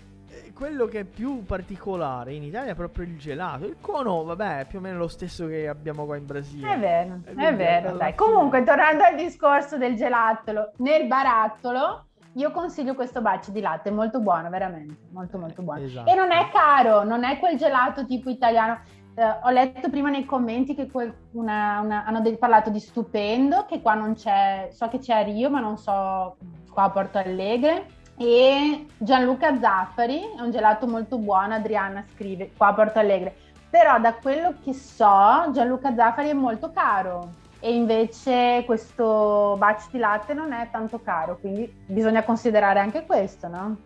quello 0.54 0.86
che 0.86 1.00
è 1.00 1.04
più 1.04 1.44
particolare 1.44 2.32
in 2.34 2.42
Italia 2.44 2.72
è 2.72 2.74
proprio 2.74 3.04
il 3.04 3.18
gelato. 3.18 3.66
Il 3.66 3.76
cono, 3.80 4.22
vabbè, 4.24 4.60
è 4.60 4.64
più 4.66 4.78
o 4.78 4.80
meno 4.80 4.98
lo 4.98 5.08
stesso 5.08 5.46
che 5.46 5.68
abbiamo 5.68 6.04
qua 6.06 6.16
in 6.16 6.24
Brasile. 6.26 6.72
È 6.74 6.78
vero, 6.78 7.18
E 7.24 7.32
è 7.34 7.54
vero. 7.56 7.88
Dai. 7.96 8.12
fine- 8.12 8.14
Comunque, 8.14 8.62
tornando 8.62 9.02
al 9.04 9.16
discorso 9.16 9.76
del 9.76 9.96
gelattolo, 9.96 10.72
nel 10.78 11.06
barattolo, 11.06 12.04
io 12.34 12.50
consiglio 12.52 12.94
questo 12.94 13.20
bacio 13.20 13.50
di 13.50 13.60
latte, 13.60 13.88
è 13.90 13.92
molto 13.92 14.20
buono, 14.20 14.48
veramente, 14.48 14.96
molto 15.10 15.38
molto 15.38 15.62
buono. 15.62 15.80
Esatto. 15.82 16.10
E 16.10 16.14
non 16.14 16.30
è 16.32 16.48
caro, 16.52 17.04
non 17.04 17.24
è 17.24 17.38
quel 17.38 17.56
gelato 17.56 18.06
tipo 18.06 18.30
italiano. 18.30 18.78
Eh, 19.16 19.22
ho 19.42 19.50
letto 19.50 19.90
prima 19.90 20.10
nei 20.10 20.24
commenti 20.24 20.74
che 20.74 20.90
quel- 20.90 21.14
una- 21.32 21.80
una- 21.80 22.04
hanno 22.04 22.20
de- 22.20 22.36
parlato 22.36 22.70
di 22.70 22.80
stupendo, 22.80 23.64
che 23.66 23.80
qua 23.80 23.94
non 23.94 24.14
c'è, 24.14 24.68
so 24.72 24.88
che 24.88 24.98
c'è 24.98 25.14
a 25.14 25.22
Rio, 25.22 25.50
ma 25.50 25.60
non 25.60 25.76
so 25.78 26.36
qua 26.72 26.84
a 26.84 26.90
Porto 26.90 27.18
Alegre. 27.18 27.86
E 28.16 28.86
Gianluca 28.96 29.58
Zaffari 29.58 30.20
è 30.36 30.40
un 30.40 30.50
gelato 30.50 30.86
molto 30.86 31.18
buono, 31.18 31.54
Adriana 31.54 32.04
scrive 32.14 32.52
qua 32.56 32.68
a 32.68 32.74
Porto 32.74 32.98
Alegre. 32.98 33.34
Però 33.68 33.98
da 33.98 34.14
quello 34.14 34.54
che 34.62 34.72
so, 34.72 35.50
Gianluca 35.52 35.94
Zaffari 35.94 36.28
è 36.28 36.32
molto 36.34 36.70
caro 36.70 37.30
e 37.58 37.74
invece 37.74 38.62
questo 38.66 39.56
batch 39.58 39.90
di 39.90 39.98
latte 39.98 40.32
non 40.34 40.52
è 40.52 40.68
tanto 40.70 41.00
caro, 41.00 41.38
quindi 41.38 41.66
bisogna 41.86 42.22
considerare 42.22 42.78
anche 42.78 43.04
questo, 43.04 43.48
no? 43.48 43.76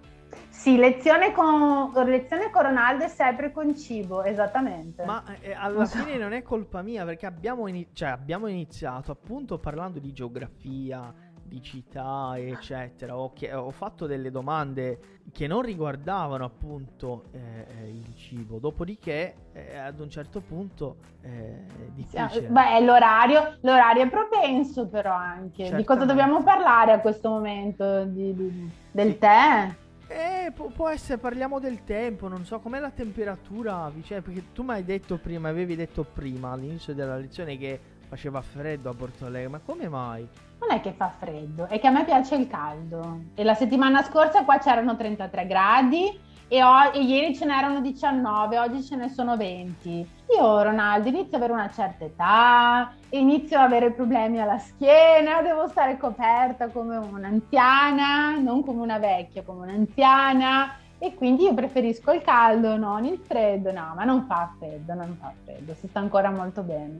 Sì, 0.51 0.77
lezione 0.77 1.33
con, 1.33 1.93
lezione 2.05 2.51
con 2.51 2.63
Ronaldo 2.65 3.05
è 3.05 3.09
sempre 3.09 3.53
con 3.53 3.75
cibo, 3.77 4.25
esattamente. 4.25 5.05
Ma 5.05 5.23
eh, 5.41 5.53
alla 5.53 5.79
Non 5.79 5.87
so. 5.87 5.99
fine 5.99 6.19
non 6.19 6.33
è 6.33 6.43
colpa 6.43 6.83
mia 6.83 7.05
perché 7.05 7.27
abbiamo, 7.27 7.69
ini- 7.69 7.89
cioè, 7.93 8.09
abbiamo 8.09 8.49
iniziato 8.49 9.13
appunto 9.13 9.59
parlando 9.59 10.01
di 10.01 10.13
geografia, 10.13 11.15
di 11.49 11.63
città, 11.63 12.35
eccetera. 12.37 13.17
Ho, 13.17 13.33
chie- 13.33 13.55
ho 13.55 13.71
fatto 13.71 14.07
delle 14.07 14.31
domande 14.31 15.17
che 15.33 15.47
non 15.47 15.63
riguardavano 15.63 16.45
appunto 16.45 17.25
eh, 17.33 17.67
eh, 17.83 17.89
il 17.89 18.15
cibo. 18.15 18.59
Dopodiché, 18.59 19.35
eh, 19.53 19.77
ad 19.79 19.99
un 19.99 20.11
certo 20.11 20.41
punto, 20.41 20.97
eh, 21.23 21.67
è 21.67 21.91
difficile. 21.95 22.49
Beh, 22.49 22.81
l'orario, 22.85 23.57
l'orario 23.63 24.03
è 24.05 24.09
propenso 24.09 24.87
però 24.87 25.15
anche. 25.15 25.65
Di 25.65 25.71
cosa 25.85 26.01
Certamente. 26.01 26.07
dobbiamo 26.07 26.43
parlare 26.43 26.93
a 26.93 27.01
questo 27.01 27.31
momento? 27.31 28.05
Di- 28.05 28.35
di- 28.35 28.71
del 28.93 29.13
Sì. 29.13 29.19
tè? 29.19 29.75
Eh, 30.11 30.53
pu- 30.53 30.73
può 30.73 30.89
essere, 30.89 31.19
parliamo 31.19 31.59
del 31.59 31.85
tempo, 31.85 32.29
non 32.29 32.45
so 32.47 32.61
com'è 32.61 32.79
la 32.79 32.91
temperatura 32.91 33.91
vicino, 33.95 34.23
perché 34.23 34.53
tu 34.55 34.63
mi 34.63 34.71
hai 34.73 34.85
detto 34.85 35.19
prima, 35.19 35.51
avevi 35.51 35.77
detto 35.77 36.03
prima 36.05 36.53
all'inizio 36.53 36.95
della 36.95 37.17
lezione 37.17 37.59
che 37.59 37.79
faceva 38.09 38.41
freddo 38.41 38.91
a 38.91 38.95
Porto 38.95 39.27
Alegre, 39.27 39.49
ma 39.49 39.61
come 39.65 39.89
mai? 39.89 40.27
Non 40.61 40.71
è 40.77 40.81
che 40.81 40.93
fa 40.93 41.13
freddo, 41.17 41.67
è 41.67 41.79
che 41.79 41.87
a 41.87 41.91
me 41.91 42.05
piace 42.05 42.35
il 42.35 42.49
caldo. 42.49 43.21
E 43.35 43.45
la 43.45 43.55
settimana 43.55 44.03
scorsa 44.03 44.45
qua 44.45 44.59
c'erano 44.59 44.97
33 44.97 45.47
gradi 45.47 46.19
e, 46.49 46.63
o- 46.63 46.91
e 46.93 47.01
ieri 47.03 47.37
ce 47.37 47.45
n'erano 47.45 47.81
19, 47.81 48.59
oggi 48.59 48.83
ce 48.83 48.97
ne 48.97 49.09
sono 49.09 49.37
20. 49.37 50.09
Io, 50.37 50.63
Ronaldo, 50.63 51.09
inizio 51.09 51.37
ad 51.37 51.43
avere 51.43 51.53
una 51.53 51.71
certa 51.71 52.05
età, 52.05 52.93
inizio 53.11 53.59
ad 53.59 53.65
avere 53.67 53.93
problemi 53.93 54.41
alla 54.41 54.59
schiena, 54.59 55.43
devo 55.43 55.69
stare 55.69 55.97
coperta 55.97 56.69
come 56.69 56.97
un'anziana, 56.97 58.39
non 58.39 58.65
come 58.65 58.81
una 58.81 58.99
vecchia, 58.99 59.43
come 59.43 59.67
un'anziana. 59.67 60.75
E 61.01 61.15
quindi 61.15 61.45
io 61.45 61.55
preferisco 61.55 62.11
il 62.11 62.23
caldo, 62.23 62.77
non 62.77 63.05
il 63.05 63.19
freddo. 63.19 63.71
No, 63.71 63.93
ma 63.95 64.03
non 64.05 64.25
fa 64.27 64.53
freddo, 64.59 64.95
non 64.95 65.17
fa 65.21 65.33
freddo, 65.45 65.73
si 65.75 65.87
sta 65.87 66.01
ancora 66.01 66.31
molto 66.31 66.63
bene. 66.63 66.99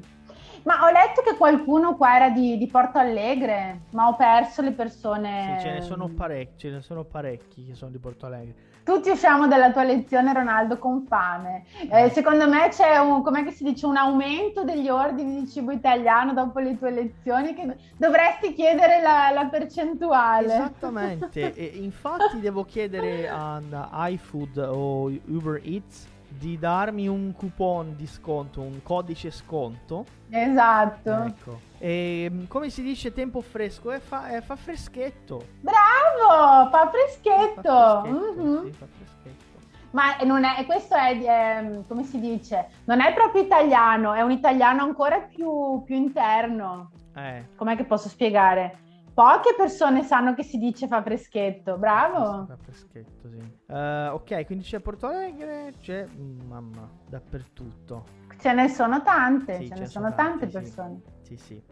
Ma 0.65 0.85
ho 0.85 0.91
letto 0.91 1.23
che 1.23 1.37
qualcuno 1.37 1.97
qua 1.97 2.17
era 2.17 2.31
di, 2.31 2.57
di 2.59 2.67
Porto 2.67 2.99
Alegre, 2.99 3.83
ma 3.91 4.09
ho 4.09 4.17
perso 4.17 4.63
le 4.63 4.73
persone. 4.73 5.57
Sì, 5.59 5.67
ce 5.67 5.73
ne 5.73 5.81
sono 5.83 6.09
parecchi, 6.09 6.59
ce 6.59 6.71
ne 6.71 6.81
sono 6.81 7.05
parecchi 7.05 7.65
che 7.65 7.75
sono 7.75 7.91
di 7.91 7.99
Porto 7.99 8.27
Alegre. 8.27 8.67
Tutti 8.89 9.11
usciamo 9.11 9.47
dalla 9.47 9.71
tua 9.71 9.85
lezione, 9.85 10.33
Ronaldo, 10.33 10.79
con 10.79 11.03
fame. 11.03 11.67
Eh, 11.91 12.09
secondo 12.09 12.49
me 12.49 12.69
c'è 12.71 12.97
un, 12.97 13.23
dice, 13.61 13.85
un 13.85 13.97
aumento 13.97 14.65
degli 14.65 14.89
ordini 14.89 15.41
di 15.41 15.47
cibo 15.47 15.73
italiano 15.73 16.33
dopo 16.33 16.59
le 16.59 16.79
tue 16.79 16.91
lezioni 16.91 17.53
che 17.53 17.77
dovresti 17.99 18.55
chiedere 18.55 19.03
la, 19.03 19.31
la 19.31 19.45
percentuale. 19.45 20.55
Esattamente, 20.55 21.53
e 21.53 21.65
infatti 21.75 22.41
devo 22.41 22.65
chiedere 22.65 23.29
a 23.29 23.61
iFood 24.09 24.57
o 24.57 25.13
Uber 25.27 25.61
Eats 25.63 26.17
di 26.29 26.59
darmi 26.59 27.09
un 27.09 27.33
coupon 27.35 27.97
di 27.97 28.07
sconto, 28.07 28.61
un 28.61 28.83
codice 28.83 29.31
sconto. 29.31 30.05
Esatto. 30.31 31.11
Ecco. 31.25 31.61
E 31.79 32.29
mm, 32.31 32.45
come 32.47 32.71
si 32.71 32.83
dice 32.83 33.13
tempo 33.13 33.41
fresco? 33.41 33.93
Eh, 33.93 33.99
fa, 34.01 34.29
eh, 34.37 34.41
fa 34.43 34.57
freschetto. 34.57 35.43
Bravo, 35.61 36.69
fa 36.71 36.71
Fa 36.71 36.91
freschetto. 36.91 38.03
freschetto, 38.03 38.43
Mhm. 38.43 38.65
sì, 38.65 38.73
fa 38.73 38.87
freschetto. 38.87 39.47
Ma 39.93 40.17
non 40.25 40.45
è, 40.45 40.67
questo 40.67 40.95
è, 40.97 41.19
ehm, 41.19 41.87
come 41.87 42.03
si 42.05 42.21
dice, 42.21 42.69
non 42.85 43.01
è 43.01 43.15
proprio 43.15 43.43
italiano, 43.43 44.13
è 44.13 44.21
un 44.21 44.31
italiano 44.33 44.83
ancora 44.83 45.19
più, 45.21 45.83
più 45.85 45.97
interno. 45.97 46.91
Eh, 47.17 47.49
Com'è 47.57 47.75
che 47.75 47.85
posso 47.85 48.09
spiegare? 48.11 48.81
Poche 49.19 49.57
persone 49.57 50.05
sanno 50.05 50.33
che 50.33 50.45
si 50.45 50.59
dice 50.59 50.87
fa 50.87 51.03
freschetto, 51.03 51.77
bravo. 51.77 52.47
Fa 52.47 52.57
freschetto, 52.57 53.29
sì. 53.29 53.53
Eh, 53.67 54.09
ok, 54.11 54.47
quindi 54.47 54.63
c'è 54.63 54.79
Porto 54.79 55.09
Alegre, 55.09 55.73
c'è 55.81 56.07
mm, 56.07 56.43
mamma 56.47 56.89
dappertutto. 57.09 58.05
Ce 58.39 58.53
ne 58.53 58.69
sono 58.69 59.03
tante, 59.03 59.57
Sì, 59.57 59.67
ce 59.67 59.75
ce 59.75 59.81
ne 59.81 59.87
sono 59.89 60.05
sono 60.11 60.15
tante 60.15 60.47
tanti, 60.47 60.47
sì. 60.47 60.53
persone. 60.53 61.01
Sì, 61.23 61.37
sì. 61.37 61.63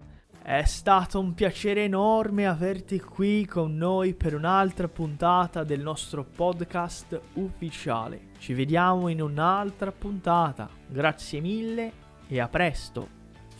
È 0.43 0.65
stato 0.65 1.21
un 1.21 1.35
piacere 1.35 1.85
enorme 1.85 2.49
averti 2.49 2.99
qui 2.99 3.47
con 3.47 3.77
noi 3.77 4.15
per 4.15 4.35
un'altra 4.35 4.89
puntata 4.89 5.63
del 5.63 5.83
nostro 5.83 6.25
podcast 6.25 7.21
ufficiale. 7.35 8.31
Ci 8.39 8.55
vediamo 8.55 9.07
in 9.07 9.23
un'altra 9.23 9.93
puntata. 9.93 10.69
Grazie 10.89 11.41
mille 11.41 11.93
e 12.27 12.41
a 12.41 12.49
presto. 12.49 13.16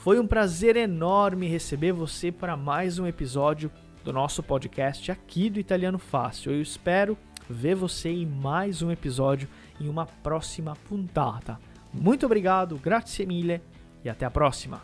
Foi 0.07 0.21
um 0.21 0.27
prazer 0.29 0.77
enorme 0.77 1.49
receber 1.49 1.91
você 1.91 2.31
para 2.31 2.57
mais 2.57 2.97
um 3.01 3.09
episódio 3.09 3.73
do 4.05 4.13
nosso 4.13 4.41
podcast 4.41 5.11
aqui 5.11 5.51
do 5.51 5.59
Italiano 5.59 5.99
Fácil. 5.99 6.53
Eu 6.53 6.63
espero 6.63 7.19
ver 7.51 7.75
você 7.75 8.11
em 8.11 8.25
mais 8.25 8.83
um 8.83 8.93
episódio 8.93 9.49
em 9.81 9.89
uma 9.89 10.07
próxima 10.07 10.77
puntata. 10.89 11.59
Muito 11.93 12.25
obrigado, 12.25 12.77
grazie 12.77 13.27
mille 13.27 13.61
e 14.05 14.09
até 14.09 14.25
a 14.25 14.31
próxima. 14.31 14.81